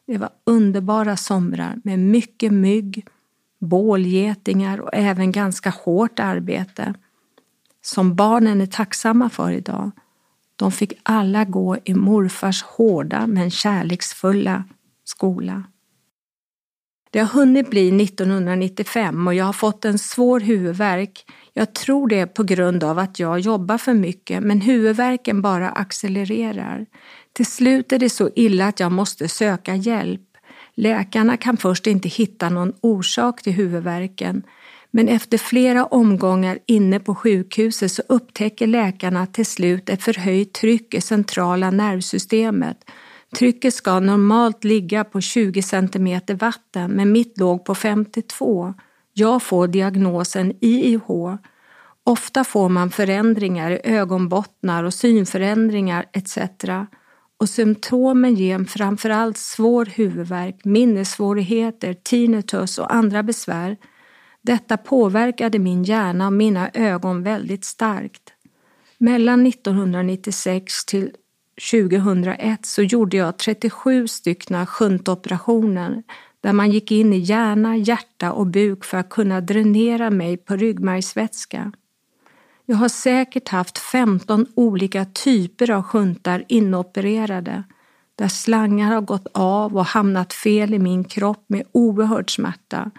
Det 0.07 0.19
var 0.19 0.31
underbara 0.47 1.16
somrar 1.16 1.81
med 1.85 1.99
mycket 1.99 2.53
mygg, 2.53 3.07
bålgetingar 3.61 4.81
och 4.81 4.90
även 4.92 5.33
ganska 5.33 5.70
hårt 5.70 6.20
arbete 6.20 6.94
som 7.83 8.14
barnen 8.14 8.61
är 8.61 8.66
tacksamma 8.66 9.31
för 9.31 9.53
idag. 9.53 9.90
De 10.57 10.73
fick 10.73 10.92
alla 11.03 11.44
gå 11.44 11.77
i 11.85 11.94
morfars 11.94 12.62
hårda 12.62 13.27
men 13.27 13.51
kärleksfulla 13.51 14.64
skola. 15.05 15.64
Det 17.12 17.18
har 17.18 17.27
hunnit 17.27 17.70
bli 17.70 18.03
1995 18.03 19.27
och 19.27 19.35
jag 19.35 19.44
har 19.44 19.53
fått 19.53 19.85
en 19.85 19.99
svår 19.99 20.40
huvudvärk. 20.40 21.25
Jag 21.53 21.75
tror 21.75 22.09
det 22.09 22.20
är 22.20 22.27
på 22.27 22.42
grund 22.42 22.85
av 22.85 22.99
att 22.99 23.18
jag 23.18 23.40
jobbar 23.40 23.79
för 23.79 23.94
mycket 23.94 24.42
men 24.42 24.61
huvudvärken 24.61 25.42
bara 25.42 25.70
accelererar. 25.70 26.87
Till 27.33 27.46
slut 27.46 27.92
är 27.92 27.99
det 27.99 28.11
så 28.11 28.31
illa 28.35 28.66
att 28.66 28.81
jag 28.81 28.92
måste 28.92 29.29
söka 29.29 29.75
hjälp. 29.75 30.30
Läkarna 30.74 31.37
kan 31.37 31.56
först 31.56 31.87
inte 31.87 32.09
hitta 32.09 32.48
någon 32.48 32.72
orsak 32.80 33.42
till 33.42 33.52
huvudvärken 33.52 34.42
men 34.90 35.09
efter 35.09 35.38
flera 35.38 35.85
omgångar 35.85 36.59
inne 36.66 37.00
på 37.00 37.14
sjukhuset 37.14 37.92
så 37.92 38.02
upptäcker 38.09 38.66
läkarna 38.66 39.26
till 39.26 39.46
slut 39.46 39.88
ett 39.88 40.02
förhöjt 40.02 40.52
tryck 40.52 40.94
i 40.94 41.00
centrala 41.00 41.70
nervsystemet. 41.70 42.76
Trycket 43.38 43.74
ska 43.74 44.00
normalt 44.00 44.64
ligga 44.64 45.04
på 45.04 45.20
20 45.20 45.62
cm 45.62 46.20
vatten 46.40 46.90
men 46.90 47.12
mitt 47.12 47.38
låg 47.38 47.64
på 47.64 47.74
52. 47.74 48.74
Jag 49.12 49.42
får 49.42 49.68
diagnosen 49.68 50.52
IIH. 50.61 51.09
Ofta 52.04 52.44
får 52.44 52.68
man 52.68 52.90
förändringar 52.90 53.70
i 53.70 53.80
ögonbottnar 53.85 54.85
och 54.85 54.94
synförändringar 54.94 56.06
etc. 56.12 56.38
Och 57.40 57.48
symptomen 57.48 58.35
ger 58.35 58.64
framförallt 58.64 59.38
svår 59.38 59.85
huvudvärk, 59.85 60.64
minnessvårigheter, 60.64 61.94
tinnitus 61.94 62.79
och 62.79 62.94
andra 62.94 63.22
besvär 63.22 63.76
detta 64.42 64.76
påverkade 64.76 65.59
min 65.59 65.85
hjärna 65.85 66.26
och 66.26 66.33
mina 66.33 66.70
ögon 66.74 67.22
väldigt 67.22 67.64
starkt. 67.64 68.22
Mellan 68.98 69.46
1996 69.46 70.85
till 70.85 71.11
2001 71.70 72.66
så 72.66 72.83
gjorde 72.83 73.16
jag 73.16 73.38
37 73.38 74.09
stycken 74.09 74.66
shuntoperationer 74.66 76.03
där 76.40 76.53
man 76.53 76.70
gick 76.70 76.92
in 76.92 77.12
i 77.12 77.18
hjärna, 77.18 77.76
hjärta 77.76 78.33
och 78.33 78.46
buk 78.46 78.85
för 78.85 78.98
att 78.98 79.11
kunna 79.11 79.40
dränera 79.40 80.11
mig 80.11 80.37
på 80.37 80.57
ryggmärgsvätska. 80.57 81.72
Jag 82.70 82.76
har 82.76 82.88
säkert 82.88 83.48
haft 83.48 83.78
15 83.78 84.46
olika 84.54 85.04
typer 85.04 85.70
av 85.70 85.83
shuntar 85.83 86.44
inopererade 86.48 87.64
där 88.14 88.28
slangar 88.28 88.94
har 88.94 89.00
gått 89.00 89.26
av 89.33 89.76
och 89.76 89.85
hamnat 89.85 90.33
fel 90.33 90.74
i 90.74 90.78
min 90.78 91.04
kropp 91.04 91.44
med 91.46 91.62
oerhörd 91.72 92.35
smärta. 92.35 92.90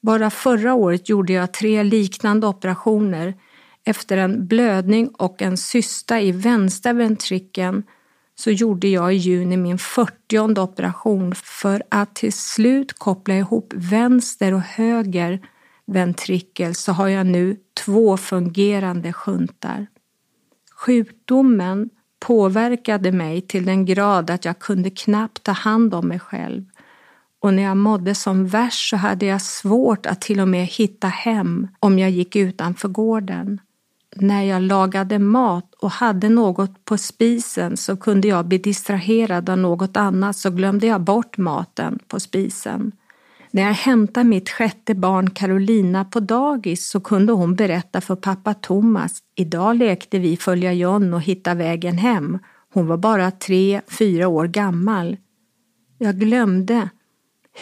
Bara 0.00 0.30
förra 0.30 0.74
året 0.74 1.08
gjorde 1.08 1.32
jag 1.32 1.52
tre 1.52 1.82
liknande 1.82 2.46
operationer 2.46 3.34
efter 3.84 4.16
en 4.16 4.46
blödning 4.46 5.08
och 5.08 5.42
en 5.42 5.56
cysta 5.56 6.20
i 6.20 6.32
vänstra 6.32 6.92
ventrikeln 6.92 7.82
så 8.34 8.50
gjorde 8.50 8.88
jag 8.88 9.14
i 9.14 9.16
juni 9.16 9.56
min 9.56 9.78
40 9.78 10.60
operation 10.60 11.34
för 11.34 11.82
att 11.88 12.14
till 12.14 12.32
slut 12.32 12.92
koppla 12.92 13.34
ihop 13.34 13.72
vänster 13.76 14.54
och 14.54 14.60
höger 14.60 15.40
ventrikel 15.88 16.74
så 16.74 16.92
har 16.92 17.08
jag 17.08 17.26
nu 17.26 17.56
två 17.84 18.16
fungerande 18.16 19.12
sjuntar. 19.12 19.86
Sjukdomen 20.74 21.90
påverkade 22.20 23.12
mig 23.12 23.40
till 23.40 23.66
den 23.66 23.84
grad 23.84 24.30
att 24.30 24.44
jag 24.44 24.58
kunde 24.58 24.90
knappt 24.90 25.42
ta 25.42 25.52
hand 25.52 25.94
om 25.94 26.08
mig 26.08 26.18
själv 26.18 26.64
och 27.40 27.54
när 27.54 27.62
jag 27.62 27.76
mådde 27.76 28.14
som 28.14 28.46
värst 28.46 28.90
så 28.90 28.96
hade 28.96 29.26
jag 29.26 29.42
svårt 29.42 30.06
att 30.06 30.20
till 30.20 30.40
och 30.40 30.48
med 30.48 30.66
hitta 30.66 31.08
hem 31.08 31.68
om 31.80 31.98
jag 31.98 32.10
gick 32.10 32.36
utanför 32.36 32.88
gården. 32.88 33.60
När 34.16 34.42
jag 34.42 34.62
lagade 34.62 35.18
mat 35.18 35.74
och 35.74 35.90
hade 35.90 36.28
något 36.28 36.84
på 36.84 36.98
spisen 36.98 37.76
så 37.76 37.96
kunde 37.96 38.28
jag 38.28 38.46
bli 38.46 38.58
distraherad 38.58 39.50
av 39.50 39.58
något 39.58 39.96
annat 39.96 40.36
så 40.36 40.50
glömde 40.50 40.86
jag 40.86 41.00
bort 41.00 41.38
maten 41.38 41.98
på 42.08 42.20
spisen. 42.20 42.92
När 43.50 43.62
jag 43.62 43.72
hämtade 43.72 44.28
mitt 44.28 44.50
sjätte 44.50 44.94
barn 44.94 45.30
Carolina 45.30 46.04
på 46.04 46.20
dagis 46.20 46.88
så 46.88 47.00
kunde 47.00 47.32
hon 47.32 47.54
berätta 47.54 48.00
för 48.00 48.16
pappa 48.16 48.54
Thomas 48.54 49.22
Idag 49.34 49.76
lekte 49.76 50.18
vi 50.18 50.36
följa 50.36 50.72
John 50.72 51.14
och 51.14 51.22
hitta 51.22 51.54
vägen 51.54 51.98
hem. 51.98 52.38
Hon 52.72 52.86
var 52.86 52.96
bara 52.96 53.30
tre, 53.30 53.80
fyra 53.98 54.28
år 54.28 54.46
gammal. 54.46 55.16
Jag 55.98 56.18
glömde 56.18 56.88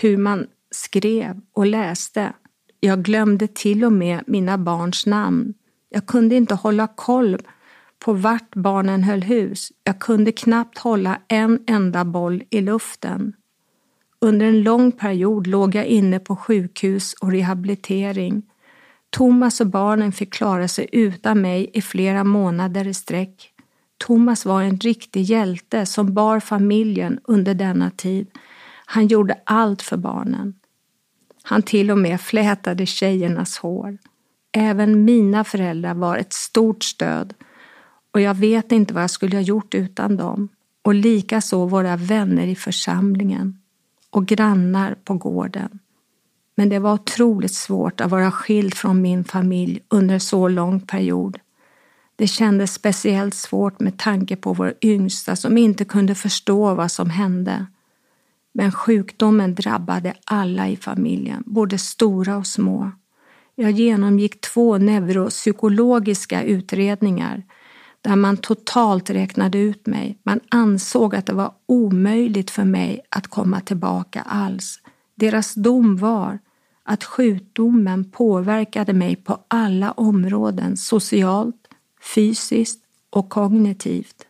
hur 0.00 0.16
man 0.16 0.46
skrev 0.70 1.40
och 1.52 1.66
läste. 1.66 2.32
Jag 2.80 3.02
glömde 3.02 3.46
till 3.46 3.84
och 3.84 3.92
med 3.92 4.24
mina 4.26 4.58
barns 4.58 5.06
namn. 5.06 5.54
Jag 5.88 6.06
kunde 6.06 6.34
inte 6.34 6.54
hålla 6.54 6.86
koll 6.86 7.38
på 7.98 8.12
vart 8.12 8.54
barnen 8.54 9.02
höll 9.02 9.22
hus. 9.22 9.72
Jag 9.84 9.98
kunde 9.98 10.32
knappt 10.32 10.78
hålla 10.78 11.20
en 11.28 11.64
enda 11.66 12.04
boll 12.04 12.42
i 12.50 12.60
luften. 12.60 13.32
Under 14.26 14.46
en 14.46 14.62
lång 14.62 14.92
period 14.92 15.46
låg 15.46 15.74
jag 15.74 15.86
inne 15.86 16.18
på 16.18 16.36
sjukhus 16.36 17.14
och 17.14 17.30
rehabilitering. 17.32 18.42
Thomas 19.10 19.60
och 19.60 19.66
barnen 19.66 20.12
fick 20.12 20.32
klara 20.32 20.68
sig 20.68 20.88
utan 20.92 21.40
mig 21.40 21.70
i 21.74 21.82
flera 21.82 22.24
månader 22.24 22.88
i 22.88 22.94
sträck. 22.94 23.52
Thomas 23.98 24.46
var 24.46 24.62
en 24.62 24.76
riktig 24.76 25.22
hjälte 25.22 25.86
som 25.86 26.14
bar 26.14 26.40
familjen 26.40 27.20
under 27.24 27.54
denna 27.54 27.90
tid. 27.90 28.26
Han 28.86 29.06
gjorde 29.06 29.40
allt 29.44 29.82
för 29.82 29.96
barnen. 29.96 30.54
Han 31.42 31.62
till 31.62 31.90
och 31.90 31.98
med 31.98 32.20
flätade 32.20 32.86
tjejernas 32.86 33.58
hår. 33.58 33.98
Även 34.52 35.04
mina 35.04 35.44
föräldrar 35.44 35.94
var 35.94 36.16
ett 36.16 36.32
stort 36.32 36.84
stöd 36.84 37.34
och 38.12 38.20
jag 38.20 38.34
vet 38.34 38.72
inte 38.72 38.94
vad 38.94 39.02
jag 39.02 39.10
skulle 39.10 39.36
ha 39.36 39.42
gjort 39.42 39.74
utan 39.74 40.16
dem. 40.16 40.48
Och 40.82 40.94
likaså 40.94 41.66
våra 41.66 41.96
vänner 41.96 42.46
i 42.46 42.54
församlingen 42.54 43.58
och 44.10 44.26
grannar 44.26 44.94
på 45.04 45.14
gården. 45.14 45.78
Men 46.54 46.68
det 46.68 46.78
var 46.78 46.92
otroligt 46.92 47.54
svårt 47.54 48.00
att 48.00 48.10
vara 48.10 48.30
skild 48.30 48.74
från 48.74 49.02
min 49.02 49.24
familj 49.24 49.80
under 49.88 50.18
så 50.18 50.48
lång 50.48 50.80
period. 50.80 51.38
Det 52.16 52.26
kändes 52.26 52.74
speciellt 52.74 53.34
svårt 53.34 53.80
med 53.80 53.98
tanke 53.98 54.36
på 54.36 54.52
vår 54.52 54.74
yngsta 54.82 55.36
som 55.36 55.58
inte 55.58 55.84
kunde 55.84 56.14
förstå 56.14 56.74
vad 56.74 56.92
som 56.92 57.10
hände. 57.10 57.66
Men 58.52 58.72
sjukdomen 58.72 59.54
drabbade 59.54 60.14
alla 60.24 60.68
i 60.68 60.76
familjen, 60.76 61.42
både 61.46 61.78
stora 61.78 62.36
och 62.36 62.46
små. 62.46 62.90
Jag 63.54 63.70
genomgick 63.70 64.40
två 64.40 64.78
neuropsykologiska 64.78 66.42
utredningar 66.42 67.42
där 68.00 68.16
man 68.16 68.36
totalt 68.36 69.10
räknade 69.10 69.58
ut 69.58 69.86
mig. 69.86 70.18
Man 70.22 70.40
ansåg 70.48 71.14
att 71.14 71.26
det 71.26 71.32
var 71.32 71.52
omöjligt 71.66 72.50
för 72.50 72.64
mig 72.64 73.00
att 73.08 73.26
komma 73.26 73.60
tillbaka 73.60 74.22
alls. 74.22 74.80
Deras 75.14 75.54
dom 75.54 75.96
var 75.96 76.38
att 76.84 77.04
sjukdomen 77.04 78.10
påverkade 78.10 78.92
mig 78.92 79.16
på 79.16 79.38
alla 79.48 79.92
områden, 79.92 80.76
socialt, 80.76 81.68
fysiskt 82.14 82.82
och 83.10 83.28
kognitivt. 83.28 84.26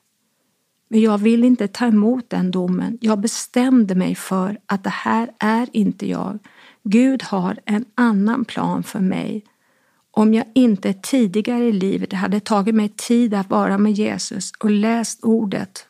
Men 0.88 1.00
jag 1.00 1.18
vill 1.18 1.44
inte 1.44 1.68
ta 1.68 1.86
emot 1.86 2.30
den 2.30 2.50
domen. 2.50 2.98
Jag 3.00 3.20
bestämde 3.20 3.94
mig 3.94 4.14
för 4.14 4.58
att 4.66 4.84
det 4.84 4.90
här 4.90 5.30
är 5.38 5.68
inte 5.72 6.08
jag. 6.08 6.38
Gud 6.84 7.22
har 7.22 7.58
en 7.64 7.84
annan 7.94 8.44
plan 8.44 8.82
för 8.82 9.00
mig. 9.00 9.44
Om 10.18 10.34
jag 10.34 10.46
inte 10.54 10.92
tidigare 10.92 11.64
i 11.64 11.72
livet 11.72 12.12
hade 12.12 12.40
tagit 12.40 12.74
mig 12.74 12.88
tid 12.88 13.34
att 13.34 13.50
vara 13.50 13.78
med 13.78 13.92
Jesus 13.92 14.52
och 14.58 14.70
läst 14.70 15.24
ordet, 15.24 15.86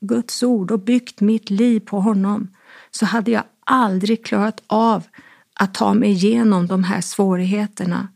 Guds 0.00 0.42
ord 0.42 0.70
och 0.70 0.80
byggt 0.80 1.20
mitt 1.20 1.50
liv 1.50 1.80
på 1.80 2.00
honom 2.00 2.48
så 2.90 3.06
hade 3.06 3.30
jag 3.30 3.42
aldrig 3.64 4.24
klarat 4.24 4.62
av 4.66 5.04
att 5.54 5.74
ta 5.74 5.94
mig 5.94 6.10
igenom 6.10 6.66
de 6.66 6.84
här 6.84 7.00
svårigheterna. 7.00 8.08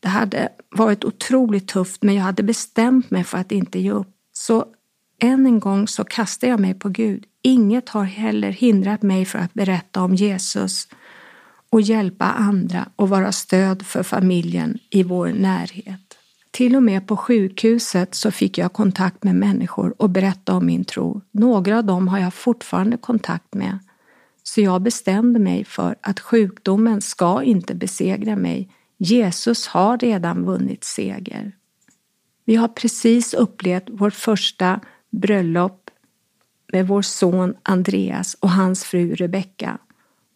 Det 0.00 0.08
hade 0.08 0.48
varit 0.70 1.04
otroligt 1.04 1.68
tufft 1.68 2.02
men 2.02 2.14
jag 2.14 2.22
hade 2.22 2.42
bestämt 2.42 3.10
mig 3.10 3.24
för 3.24 3.38
att 3.38 3.52
inte 3.52 3.78
ge 3.78 3.90
upp. 3.90 4.14
Så 4.32 4.66
än 5.18 5.46
en 5.46 5.60
gång 5.60 5.88
så 5.88 6.04
kastar 6.04 6.48
jag 6.48 6.60
mig 6.60 6.74
på 6.74 6.88
Gud. 6.88 7.24
Inget 7.42 7.88
har 7.88 8.04
heller 8.04 8.50
hindrat 8.50 9.02
mig 9.02 9.24
från 9.24 9.42
att 9.42 9.54
berätta 9.54 10.02
om 10.02 10.14
Jesus 10.14 10.88
och 11.72 11.80
hjälpa 11.80 12.24
andra 12.24 12.88
och 12.96 13.08
vara 13.08 13.32
stöd 13.32 13.82
för 13.86 14.02
familjen 14.02 14.78
i 14.90 15.02
vår 15.02 15.28
närhet. 15.28 16.18
Till 16.50 16.76
och 16.76 16.82
med 16.82 17.06
på 17.06 17.16
sjukhuset 17.16 18.14
så 18.14 18.30
fick 18.30 18.58
jag 18.58 18.72
kontakt 18.72 19.24
med 19.24 19.34
människor 19.34 19.94
och 19.98 20.10
berätta 20.10 20.54
om 20.54 20.66
min 20.66 20.84
tro. 20.84 21.20
Några 21.30 21.78
av 21.78 21.84
dem 21.84 22.08
har 22.08 22.18
jag 22.18 22.34
fortfarande 22.34 22.96
kontakt 22.96 23.54
med. 23.54 23.78
Så 24.42 24.60
jag 24.60 24.82
bestämde 24.82 25.38
mig 25.38 25.64
för 25.64 25.96
att 26.00 26.20
sjukdomen 26.20 27.00
ska 27.00 27.42
inte 27.42 27.74
besegra 27.74 28.36
mig. 28.36 28.68
Jesus 28.98 29.66
har 29.66 29.98
redan 29.98 30.44
vunnit 30.44 30.84
seger. 30.84 31.52
Vi 32.44 32.56
har 32.56 32.68
precis 32.68 33.34
upplevt 33.34 33.90
vårt 33.90 34.14
första 34.14 34.80
bröllop 35.10 35.90
med 36.72 36.86
vår 36.88 37.02
son 37.02 37.54
Andreas 37.62 38.36
och 38.40 38.50
hans 38.50 38.84
fru 38.84 39.14
Rebecka. 39.14 39.78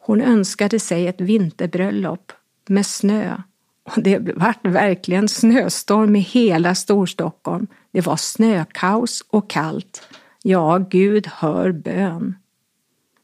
Hon 0.07 0.21
önskade 0.21 0.81
sig 0.81 1.07
ett 1.07 1.21
vinterbröllop 1.21 2.33
med 2.69 2.87
snö 2.87 3.37
och 3.83 4.03
det 4.03 4.19
vart 4.19 4.67
verkligen 4.67 5.29
snöstorm 5.29 6.17
i 6.17 6.21
hela 6.21 6.75
Storstockholm. 6.75 7.67
Det 7.93 8.01
var 8.01 8.17
snökaos 8.17 9.25
och 9.31 9.51
kallt. 9.51 10.03
Ja, 10.43 10.79
Gud 10.91 11.27
hör 11.27 11.73
bön. 11.73 12.37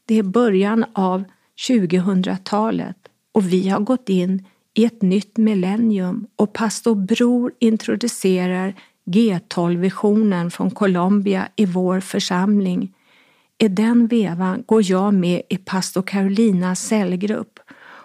Det 0.05 0.19
är 0.19 0.23
början 0.23 0.85
av 0.93 1.23
2000-talet 1.67 2.97
och 3.31 3.53
vi 3.53 3.69
har 3.69 3.79
gått 3.79 4.09
in 4.09 4.45
i 4.73 4.85
ett 4.85 5.01
nytt 5.01 5.37
millennium 5.37 6.27
och 6.35 6.53
pastor 6.53 6.95
Bror 6.95 7.51
introducerar 7.59 8.75
G12-visionen 9.05 10.51
från 10.51 10.71
Colombia 10.71 11.47
i 11.55 11.65
vår 11.65 11.99
församling. 11.99 12.93
I 13.63 13.67
den 13.67 14.07
vevan 14.07 14.63
går 14.65 14.91
jag 14.91 15.13
med 15.13 15.41
i 15.49 15.57
pastor 15.57 16.01
Carolinas 16.01 16.81
cellgrupp. 16.81 17.59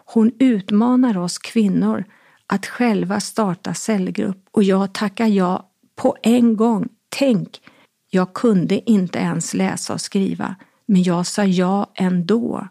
Hon 0.04 0.32
utmanar 0.38 1.18
oss 1.18 1.38
kvinnor 1.38 2.04
att 2.46 2.66
själva 2.66 3.20
starta 3.20 3.74
cellgrupp 3.74 4.48
och 4.50 4.62
jag 4.62 4.94
tackar 4.94 5.26
ja 5.26 5.70
på 5.96 6.16
en 6.22 6.56
gång. 6.56 6.88
Tänk, 7.08 7.60
jag 8.10 8.34
kunde 8.34 8.90
inte 8.90 9.18
ens 9.18 9.54
läsa 9.54 9.94
och 9.94 10.00
skriva, 10.00 10.56
men 10.86 11.02
jag 11.02 11.26
sa 11.26 11.44
ja 11.44 11.92
ändå. 11.94 12.68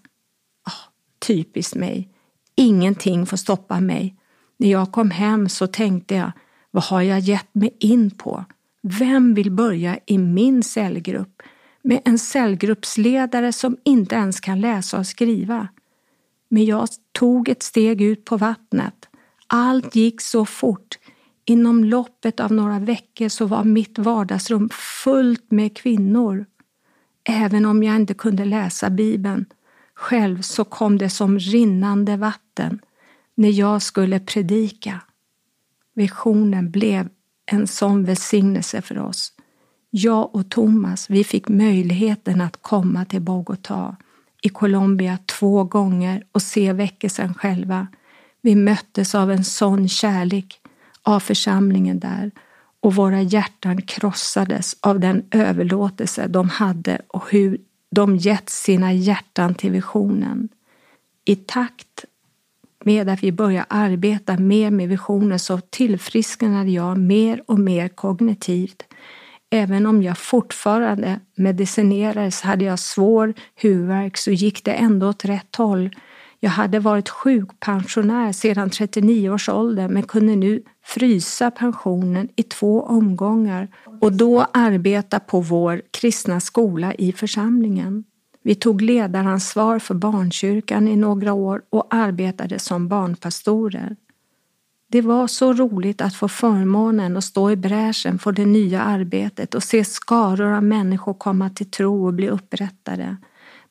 Oh, 0.65 0.83
typiskt 1.19 1.75
mig. 1.75 2.09
Ingenting 2.55 3.25
får 3.25 3.37
stoppa 3.37 3.79
mig. 3.79 4.15
När 4.57 4.71
jag 4.71 4.91
kom 4.91 5.11
hem 5.11 5.49
så 5.49 5.67
tänkte 5.67 6.15
jag, 6.15 6.31
vad 6.71 6.83
har 6.83 7.01
jag 7.01 7.19
gett 7.19 7.55
mig 7.55 7.77
in 7.79 8.11
på? 8.11 8.45
Vem 8.81 9.33
vill 9.33 9.51
börja 9.51 9.99
i 10.05 10.17
min 10.17 10.63
cellgrupp 10.63 11.41
med 11.87 12.01
en 12.05 12.19
cellgruppsledare 12.19 13.53
som 13.53 13.77
inte 13.83 14.15
ens 14.15 14.39
kan 14.39 14.61
läsa 14.61 14.99
och 14.99 15.07
skriva? 15.07 15.67
Men 16.49 16.65
jag 16.65 16.87
tog 17.11 17.49
ett 17.49 17.63
steg 17.63 18.01
ut 18.01 18.25
på 18.25 18.37
vattnet. 18.37 19.09
Allt 19.47 19.95
gick 19.95 20.21
så 20.21 20.45
fort. 20.45 20.99
Inom 21.45 21.83
loppet 21.83 22.39
av 22.39 22.51
några 22.51 22.79
veckor 22.79 23.29
så 23.29 23.45
var 23.45 23.63
mitt 23.63 23.99
vardagsrum 23.99 24.69
fullt 25.03 25.51
med 25.51 25.77
kvinnor. 25.77 26.45
Även 27.23 27.65
om 27.65 27.83
jag 27.83 27.95
inte 27.95 28.13
kunde 28.13 28.45
läsa 28.45 28.89
Bibeln 28.89 29.45
själv 29.93 30.41
så 30.41 30.63
kom 30.63 30.97
det 30.97 31.09
som 31.09 31.39
rinnande 31.39 32.17
vatten 32.17 32.79
när 33.35 33.49
jag 33.49 33.81
skulle 33.81 34.19
predika. 34.19 35.01
Visionen 35.93 36.71
blev 36.71 37.09
en 37.45 37.67
sån 37.67 38.03
välsignelse 38.03 38.81
för 38.81 38.99
oss. 38.99 39.36
Jag 39.99 40.35
och 40.35 40.49
Thomas, 40.49 41.09
vi 41.09 41.23
fick 41.23 41.49
möjligheten 41.49 42.41
att 42.41 42.61
komma 42.61 43.05
till 43.05 43.21
Bogotá 43.21 43.95
i 44.41 44.49
Colombia 44.49 45.17
två 45.25 45.63
gånger 45.63 46.23
och 46.31 46.41
se 46.41 46.73
väckelsen 46.73 47.33
själva. 47.33 47.87
Vi 48.41 48.55
möttes 48.55 49.15
av 49.15 49.31
en 49.31 49.43
sån 49.43 49.89
kärlek 49.89 50.59
av 51.03 51.19
församlingen 51.19 51.99
där 51.99 52.31
och 52.79 52.95
våra 52.95 53.21
hjärtan 53.21 53.81
krossades 53.81 54.75
av 54.79 54.99
den 54.99 55.25
överlåtelse 55.31 56.27
de 56.27 56.49
hade 56.49 57.01
och 57.07 57.31
hur 57.31 57.57
de 57.91 58.17
gett 58.17 58.49
sina 58.49 58.93
hjärtan 58.93 59.55
till 59.55 59.71
visionen. 59.71 60.49
I 61.25 61.35
takt 61.35 62.05
med 62.83 63.09
att 63.09 63.23
vi 63.23 63.31
började 63.31 63.65
arbeta 63.69 64.37
mer 64.37 64.71
med 64.71 64.89
visionen 64.89 65.39
så 65.39 65.59
tillfrisknade 65.59 66.71
jag 66.71 66.97
mer 66.97 67.43
och 67.45 67.59
mer 67.59 67.87
kognitivt. 67.87 68.83
Även 69.49 69.85
om 69.85 70.03
jag 70.03 70.17
fortfarande 70.17 71.19
medicinerades 71.35 72.41
hade 72.41 72.65
jag 72.65 72.79
svår 72.79 73.33
huvudvärk 73.55 74.17
så 74.17 74.31
gick 74.31 74.65
det 74.65 74.71
ändå 74.71 75.09
åt 75.09 75.25
rätt 75.25 75.55
håll. 75.55 75.89
Jag 76.39 76.49
hade 76.49 76.79
varit 76.79 77.09
sjukpensionär 77.09 78.31
sedan 78.31 78.69
39 78.69 79.29
års 79.29 79.49
ålder 79.49 79.87
men 79.87 80.03
kunde 80.03 80.35
nu 80.35 80.63
frysa 80.85 81.51
pensionen 81.51 82.29
i 82.35 82.43
två 82.43 82.81
omgångar 82.81 83.67
och 84.01 84.13
då 84.13 84.45
arbeta 84.53 85.19
på 85.19 85.41
vår 85.41 85.81
kristna 85.91 86.39
skola 86.39 86.93
i 86.93 87.11
församlingen. 87.11 88.03
Vi 88.43 88.55
tog 88.55 88.81
ledaransvar 88.81 89.79
för 89.79 89.93
barnkyrkan 89.93 90.87
i 90.87 90.95
några 90.95 91.33
år 91.33 91.61
och 91.69 91.87
arbetade 91.89 92.59
som 92.59 92.87
barnpastorer. 92.87 93.95
Det 94.91 95.01
var 95.01 95.27
så 95.27 95.53
roligt 95.53 96.01
att 96.01 96.15
få 96.15 96.27
förmånen 96.27 97.17
att 97.17 97.23
stå 97.23 97.51
i 97.51 97.55
bräschen 97.55 98.19
för 98.19 98.31
det 98.31 98.45
nya 98.45 98.81
arbetet 98.81 99.55
och 99.55 99.63
se 99.63 99.85
skaror 99.85 100.53
av 100.53 100.63
människor 100.63 101.13
komma 101.13 101.49
till 101.49 101.71
tro 101.71 102.05
och 102.05 102.13
bli 102.13 102.29
upprättade. 102.29 103.17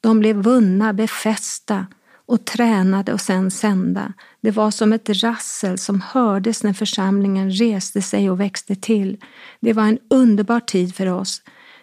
De 0.00 0.18
blev 0.18 0.36
vunna, 0.36 0.92
befästa 0.92 1.86
och 2.26 2.44
tränade 2.44 3.12
och 3.12 3.20
sen 3.20 3.50
sända. 3.50 4.12
Det 4.40 4.50
var 4.50 4.70
som 4.70 4.92
ett 4.92 5.22
rassel 5.22 5.78
som 5.78 6.00
hördes 6.00 6.62
när 6.62 6.72
församlingen 6.72 7.50
reste 7.50 8.02
sig 8.02 8.30
och 8.30 8.40
växte 8.40 8.74
till. 8.74 9.16
Det 9.60 9.72
var 9.72 9.82
en 9.82 9.98
underbar 10.10 10.60
tid 10.60 10.94
för 10.94 11.06
oss. 11.06 11.42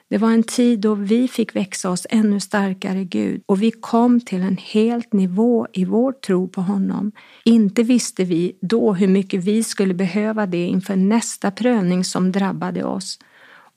Det 0.09 0.17
var 0.17 0.31
en 0.31 0.43
tid 0.43 0.79
då 0.79 0.95
vi 0.95 1.27
fick 1.27 1.55
växa 1.55 1.89
oss 1.89 2.07
ännu 2.09 2.39
starkare 2.39 2.99
i 2.99 3.05
Gud 3.05 3.41
och 3.45 3.61
vi 3.61 3.71
kom 3.71 4.21
till 4.21 4.41
en 4.41 4.57
helt 4.57 5.13
nivå 5.13 5.67
i 5.73 5.85
vår 5.85 6.11
tro 6.11 6.47
på 6.47 6.61
honom. 6.61 7.11
Inte 7.45 7.83
visste 7.83 8.23
vi 8.23 8.57
då 8.61 8.93
hur 8.93 9.07
mycket 9.07 9.43
vi 9.43 9.63
skulle 9.63 9.93
behöva 9.93 10.45
det 10.45 10.65
inför 10.65 10.95
nästa 10.95 11.51
prövning 11.51 12.03
som 12.03 12.31
drabbade 12.31 12.83
oss. 12.83 13.19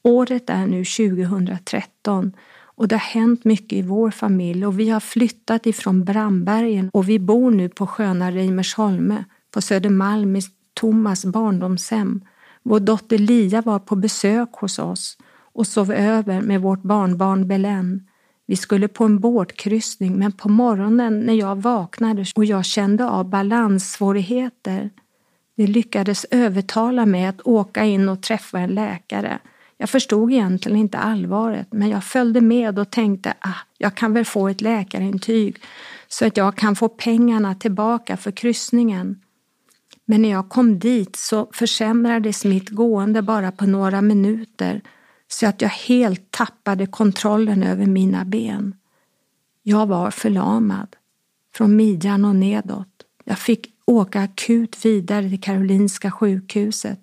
Året 0.03 0.51
är 0.51 0.67
nu 0.67 0.85
2013 0.85 2.33
och 2.59 2.89
det 2.89 2.95
har 2.95 3.21
hänt 3.21 3.45
mycket 3.45 3.73
i 3.73 3.83
vår 3.83 4.11
familj 4.11 4.67
och 4.67 4.81
vi 4.81 4.91
har 4.91 5.01
flyttat 5.01 5.67
ifrån 5.67 6.05
Brandbergen 6.05 6.91
och 6.93 7.09
vi 7.09 7.19
bor 7.19 7.51
nu 7.51 7.69
på 7.69 7.87
sköna 7.87 8.31
Reimersholme 8.31 9.25
på 9.51 9.61
Södermalm 9.61 10.37
i 10.37 10.43
Thomas 10.75 11.25
barndomshem. 11.25 12.25
Vår 12.63 12.81
dotter 12.81 13.19
Lia 13.19 13.63
var 13.63 13.79
på 13.79 13.97
besök 13.97 14.53
hos 14.53 14.79
oss 14.79 15.19
och 15.57 15.67
sov 15.67 15.93
över 15.93 16.41
med 16.41 16.61
vårt 16.61 16.83
barnbarn 16.83 17.49
Belen. 17.49 18.07
Vi 18.47 18.57
skulle 18.57 18.89
på 18.89 19.05
en 19.05 19.21
båtkryssning 19.21 20.19
men 20.19 20.33
på 20.33 20.49
morgonen 20.49 21.21
när 21.21 21.35
jag 21.35 21.63
vaknade 21.63 22.25
och 22.35 22.45
jag 22.45 22.65
kände 22.65 23.09
av 23.09 23.29
balanssvårigheter 23.29 24.91
det 25.57 25.67
lyckades 25.67 26.27
övertala 26.31 27.07
mig 27.07 27.27
att 27.27 27.41
åka 27.41 27.85
in 27.85 28.09
och 28.09 28.23
träffa 28.23 28.59
en 28.59 28.71
läkare 28.75 29.39
jag 29.79 29.91
förstod 29.91 30.33
egentligen 30.33 30.79
inte 30.79 30.99
allvaret 30.99 31.73
men 31.73 31.89
jag 31.89 32.05
följde 32.05 32.41
med 32.41 32.79
och 32.79 32.91
tänkte 32.91 33.31
att 33.31 33.37
ah, 33.41 33.67
jag 33.79 33.95
kan 33.95 34.13
väl 34.13 34.25
få 34.25 34.49
ett 34.49 34.61
läkarintyg 34.61 35.57
så 36.09 36.27
att 36.27 36.37
jag 36.37 36.57
kan 36.57 36.77
få 36.77 36.89
pengarna 36.89 37.55
tillbaka 37.55 38.17
för 38.17 38.31
kryssningen. 38.31 39.21
Men 40.05 40.23
när 40.23 40.31
jag 40.31 40.49
kom 40.49 40.79
dit 40.79 41.17
så 41.17 41.49
försämrades 41.53 42.45
mitt 42.45 42.69
gående 42.69 43.23
bara 43.23 43.53
på 43.53 43.67
några 43.67 44.03
minuter 44.03 44.83
så 45.29 45.47
att 45.47 45.63
jag 45.63 45.69
helt 45.69 46.31
tappade 46.31 46.87
kontrollen 46.87 47.63
över 47.63 47.87
mina 47.87 48.25
ben. 48.25 48.75
Jag 49.63 49.87
var 49.87 50.11
förlamad, 50.11 50.97
från 51.55 51.77
midjan 51.77 52.25
och 52.25 52.37
nedåt. 52.37 52.89
Jag 53.25 53.39
fick 53.39 53.67
åka 53.85 54.21
akut 54.21 54.85
vidare 54.85 55.29
till 55.29 55.41
Karolinska 55.41 56.11
sjukhuset 56.11 57.01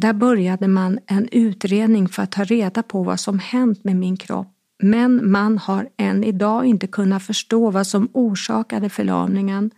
där 0.00 0.12
började 0.12 0.68
man 0.68 0.98
en 1.06 1.28
utredning 1.32 2.08
för 2.08 2.22
att 2.22 2.32
ta 2.32 2.44
reda 2.44 2.82
på 2.82 3.02
vad 3.02 3.20
som 3.20 3.38
hänt 3.38 3.84
med 3.84 3.96
min 3.96 4.16
kropp. 4.16 4.48
Men 4.82 5.30
man 5.30 5.58
har 5.58 5.88
än 5.96 6.24
idag 6.24 6.66
inte 6.66 6.86
kunnat 6.86 7.22
förstå 7.22 7.70
vad 7.70 7.86
som 7.86 8.08
orsakade 8.12 8.88
förlamningen. 8.88 9.70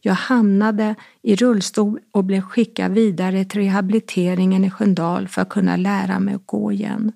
Jag 0.00 0.14
hamnade 0.14 0.94
i 1.22 1.36
rullstol 1.36 2.00
och 2.12 2.24
blev 2.24 2.40
skickad 2.40 2.92
vidare 2.92 3.44
till 3.44 3.60
rehabiliteringen 3.60 4.64
i 4.64 4.70
Sköndal 4.70 5.28
för 5.28 5.42
att 5.42 5.48
kunna 5.48 5.76
lära 5.76 6.20
mig 6.20 6.34
att 6.34 6.46
gå 6.46 6.72
igen. 6.72 7.12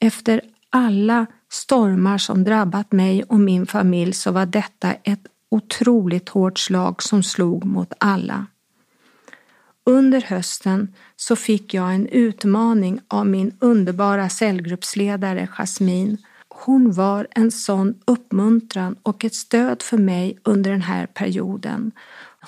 Efter 0.00 0.40
alla 0.70 1.26
stormar 1.50 2.18
som 2.18 2.44
drabbat 2.44 2.92
mig 2.92 3.22
och 3.22 3.40
min 3.40 3.66
familj 3.66 4.12
så 4.12 4.30
var 4.30 4.46
detta 4.46 4.92
ett 4.92 5.26
otroligt 5.50 6.28
hårt 6.28 6.58
slag 6.58 7.02
som 7.02 7.22
slog 7.22 7.64
mot 7.64 7.92
alla. 7.98 8.46
Under 9.86 10.20
hösten 10.20 10.94
så 11.16 11.36
fick 11.36 11.74
jag 11.74 11.94
en 11.94 12.06
utmaning 12.06 13.00
av 13.08 13.26
min 13.26 13.52
underbara 13.58 14.28
cellgruppsledare 14.28 15.46
Jasmine. 15.46 16.16
Hon 16.60 16.92
var 16.92 17.26
en 17.30 17.50
sån 17.50 17.94
uppmuntran 18.04 18.96
och 19.02 19.24
ett 19.24 19.34
stöd 19.34 19.82
för 19.82 19.98
mig 19.98 20.38
under 20.44 20.70
den 20.70 20.82
här 20.82 21.06
perioden. 21.06 21.92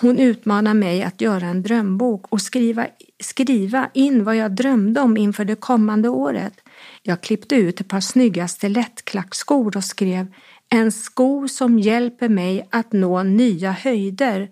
Hon 0.00 0.18
utmanade 0.18 0.74
mig 0.74 1.02
att 1.02 1.20
göra 1.20 1.46
en 1.46 1.62
drömbok 1.62 2.26
och 2.28 2.42
skriva, 2.42 2.86
skriva 3.20 3.90
in 3.94 4.24
vad 4.24 4.36
jag 4.36 4.52
drömde 4.52 5.00
om 5.00 5.16
inför 5.16 5.44
det 5.44 5.56
kommande 5.56 6.08
året. 6.08 6.60
Jag 7.02 7.20
klippte 7.20 7.54
ut 7.54 7.80
ett 7.80 7.88
par 7.88 8.00
snygga 8.00 8.48
stilettklackskor 8.48 9.76
och 9.76 9.84
skrev 9.84 10.26
en 10.68 10.92
sko 10.92 11.48
som 11.48 11.78
hjälper 11.78 12.28
mig 12.28 12.68
att 12.70 12.92
nå 12.92 13.22
nya 13.22 13.72
höjder. 13.72 14.48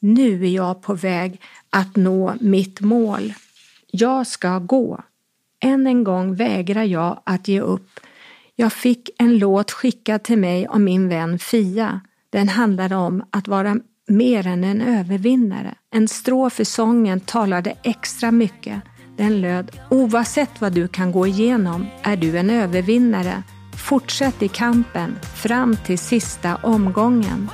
Nu 0.00 0.44
är 0.44 0.50
jag 0.50 0.82
på 0.82 0.94
väg 0.94 1.40
att 1.70 1.96
nå 1.96 2.34
mitt 2.40 2.80
mål. 2.80 3.32
Jag 3.90 4.26
ska 4.26 4.58
gå. 4.58 5.00
än 5.60 5.86
en 5.86 6.04
gång 6.04 6.34
vägrar 6.34 6.84
jag 6.84 7.22
att 7.24 7.48
ge 7.48 7.60
upp. 7.60 8.00
Jag 8.56 8.72
fick 8.72 9.10
en 9.18 9.38
låt 9.38 9.70
skickad 9.70 10.22
till 10.22 10.38
mig 10.38 10.66
av 10.66 10.80
min 10.80 11.08
vän 11.08 11.38
Fia. 11.38 12.00
Den 12.30 12.48
handlade 12.48 12.96
om 12.96 13.24
att 13.30 13.48
vara 13.48 13.76
mer 14.08 14.46
än 14.46 14.64
en 14.64 14.80
övervinnare. 14.80 15.74
En 15.90 16.08
strof 16.08 16.60
i 16.60 16.64
sången 16.64 17.20
talade 17.20 17.74
extra 17.82 18.30
mycket. 18.30 18.82
Den 19.16 19.40
löd 19.40 19.70
Oavsett 19.90 20.60
vad 20.60 20.72
du 20.72 20.88
kan 20.88 21.12
gå 21.12 21.26
igenom 21.26 21.86
är 22.02 22.16
du 22.16 22.38
en 22.38 22.50
övervinnare. 22.50 23.42
Fortsätt 23.88 24.42
i 24.42 24.48
kampen 24.48 25.18
fram 25.36 25.76
till 25.76 25.98
sista 25.98 26.56
omgången. 26.56 27.48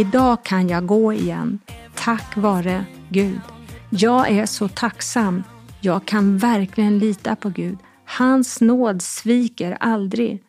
Idag 0.00 0.44
kan 0.44 0.68
jag 0.68 0.86
gå 0.86 1.12
igen, 1.12 1.58
tack 1.94 2.36
vare 2.36 2.84
Gud. 3.08 3.40
Jag 3.90 4.30
är 4.30 4.46
så 4.46 4.68
tacksam. 4.68 5.42
Jag 5.80 6.04
kan 6.04 6.38
verkligen 6.38 6.98
lita 6.98 7.36
på 7.36 7.48
Gud. 7.48 7.78
Hans 8.04 8.60
nåd 8.60 9.02
sviker 9.02 9.76
aldrig. 9.80 10.42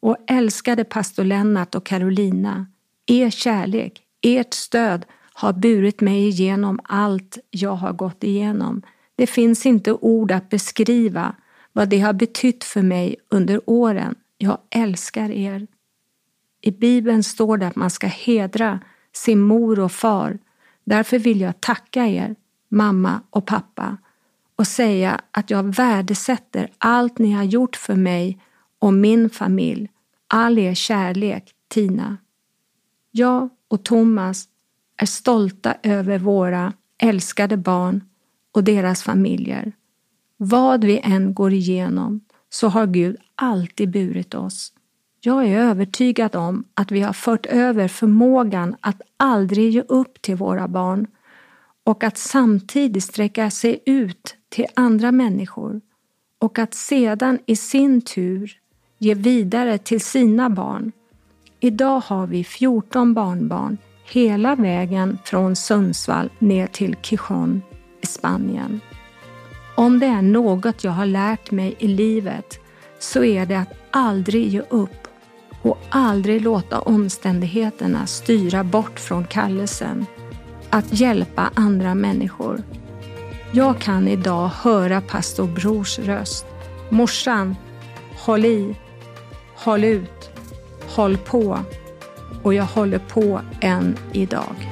Och 0.00 0.16
älskade 0.26 0.84
pastor 0.84 1.24
Lennart 1.24 1.74
och 1.74 1.86
Carolina, 1.86 2.66
er 3.06 3.30
kärlek, 3.30 4.02
ert 4.20 4.54
stöd 4.54 5.06
har 5.32 5.52
burit 5.52 6.00
mig 6.00 6.28
igenom 6.28 6.80
allt 6.84 7.38
jag 7.50 7.74
har 7.74 7.92
gått 7.92 8.24
igenom. 8.24 8.82
Det 9.16 9.26
finns 9.26 9.66
inte 9.66 9.92
ord 9.92 10.32
att 10.32 10.50
beskriva 10.50 11.34
vad 11.72 11.88
det 11.88 12.00
har 12.00 12.12
betytt 12.12 12.64
för 12.64 12.82
mig 12.82 13.16
under 13.30 13.60
åren. 13.66 14.14
Jag 14.38 14.58
älskar 14.70 15.30
er. 15.30 15.66
I 16.60 16.70
Bibeln 16.70 17.22
står 17.22 17.56
det 17.56 17.66
att 17.66 17.76
man 17.76 17.90
ska 17.90 18.06
hedra 18.06 18.80
sin 19.12 19.40
mor 19.40 19.80
och 19.80 19.92
far. 19.92 20.38
Därför 20.84 21.18
vill 21.18 21.40
jag 21.40 21.60
tacka 21.60 22.06
er, 22.06 22.36
mamma 22.68 23.20
och 23.30 23.46
pappa, 23.46 23.96
och 24.56 24.66
säga 24.66 25.20
att 25.30 25.50
jag 25.50 25.74
värdesätter 25.74 26.70
allt 26.78 27.18
ni 27.18 27.32
har 27.32 27.44
gjort 27.44 27.76
för 27.76 27.94
mig 27.94 28.38
och 28.78 28.94
min 28.94 29.30
familj. 29.30 29.88
All 30.26 30.58
er 30.58 30.74
kärlek, 30.74 31.52
Tina. 31.68 32.16
Jag 33.10 33.48
och 33.68 33.84
Thomas 33.84 34.48
är 34.96 35.06
stolta 35.06 35.74
över 35.82 36.18
våra 36.18 36.72
älskade 36.98 37.56
barn 37.56 38.04
och 38.52 38.64
deras 38.64 39.02
familjer. 39.02 39.72
Vad 40.36 40.84
vi 40.84 40.98
än 40.98 41.34
går 41.34 41.52
igenom 41.52 42.20
så 42.50 42.68
har 42.68 42.86
Gud 42.86 43.16
alltid 43.34 43.90
burit 43.90 44.34
oss. 44.34 44.72
Jag 45.24 45.46
är 45.46 45.58
övertygad 45.58 46.36
om 46.36 46.64
att 46.74 46.90
vi 46.90 47.00
har 47.00 47.12
fört 47.12 47.46
över 47.46 47.88
förmågan 47.88 48.76
att 48.80 49.00
aldrig 49.16 49.70
ge 49.70 49.82
upp 49.88 50.22
till 50.22 50.36
våra 50.36 50.68
barn 50.68 51.06
och 51.84 52.04
att 52.04 52.18
samtidigt 52.18 53.04
sträcka 53.04 53.50
sig 53.50 53.82
ut 53.86 54.36
till 54.48 54.66
andra 54.74 55.12
människor 55.12 55.80
och 56.38 56.58
att 56.58 56.74
sedan 56.74 57.38
i 57.46 57.56
sin 57.56 58.00
tur 58.00 58.52
ge 58.98 59.14
vidare 59.14 59.78
till 59.78 60.00
sina 60.00 60.50
barn. 60.50 60.92
Idag 61.60 62.00
har 62.00 62.26
vi 62.26 62.44
14 62.44 63.14
barnbarn 63.14 63.78
hela 64.12 64.54
vägen 64.54 65.18
från 65.24 65.56
Sundsvall 65.56 66.30
ner 66.38 66.66
till 66.66 66.94
Quijon 66.94 67.62
i 68.02 68.06
Spanien. 68.06 68.80
Om 69.76 69.98
det 69.98 70.06
är 70.06 70.22
något 70.22 70.84
jag 70.84 70.92
har 70.92 71.06
lärt 71.06 71.50
mig 71.50 71.76
i 71.78 71.88
livet 71.88 72.58
så 72.98 73.24
är 73.24 73.46
det 73.46 73.58
att 73.58 73.72
aldrig 73.90 74.48
ge 74.48 74.60
upp 74.60 75.01
och 75.62 75.78
aldrig 75.88 76.42
låta 76.42 76.80
omständigheterna 76.80 78.06
styra 78.06 78.64
bort 78.64 79.00
från 79.00 79.24
kallelsen 79.24 80.06
att 80.70 81.00
hjälpa 81.00 81.50
andra 81.54 81.94
människor. 81.94 82.62
Jag 83.52 83.78
kan 83.78 84.08
idag 84.08 84.48
höra 84.48 85.00
pastor 85.00 85.46
Brors 85.46 85.98
röst. 85.98 86.46
Morsan, 86.90 87.56
håll 88.18 88.44
i, 88.44 88.76
håll 89.54 89.84
ut, 89.84 90.30
håll 90.88 91.16
på. 91.16 91.58
Och 92.42 92.54
jag 92.54 92.64
håller 92.64 92.98
på 92.98 93.40
än 93.60 93.98
idag. 94.12 94.68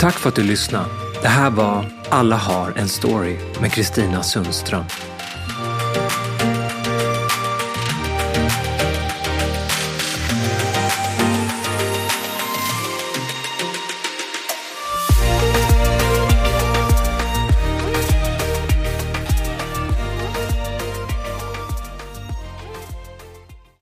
Tack 0.00 0.14
för 0.14 0.28
att 0.28 0.34
du 0.34 0.42
lyssnade. 0.42 1.09
Det 1.22 1.28
här 1.28 1.50
var 1.50 1.84
Alla 2.08 2.36
har 2.36 2.72
en 2.76 2.88
story 2.88 3.36
med 3.60 3.72
Kristina 3.72 4.22
Sundström. 4.22 4.84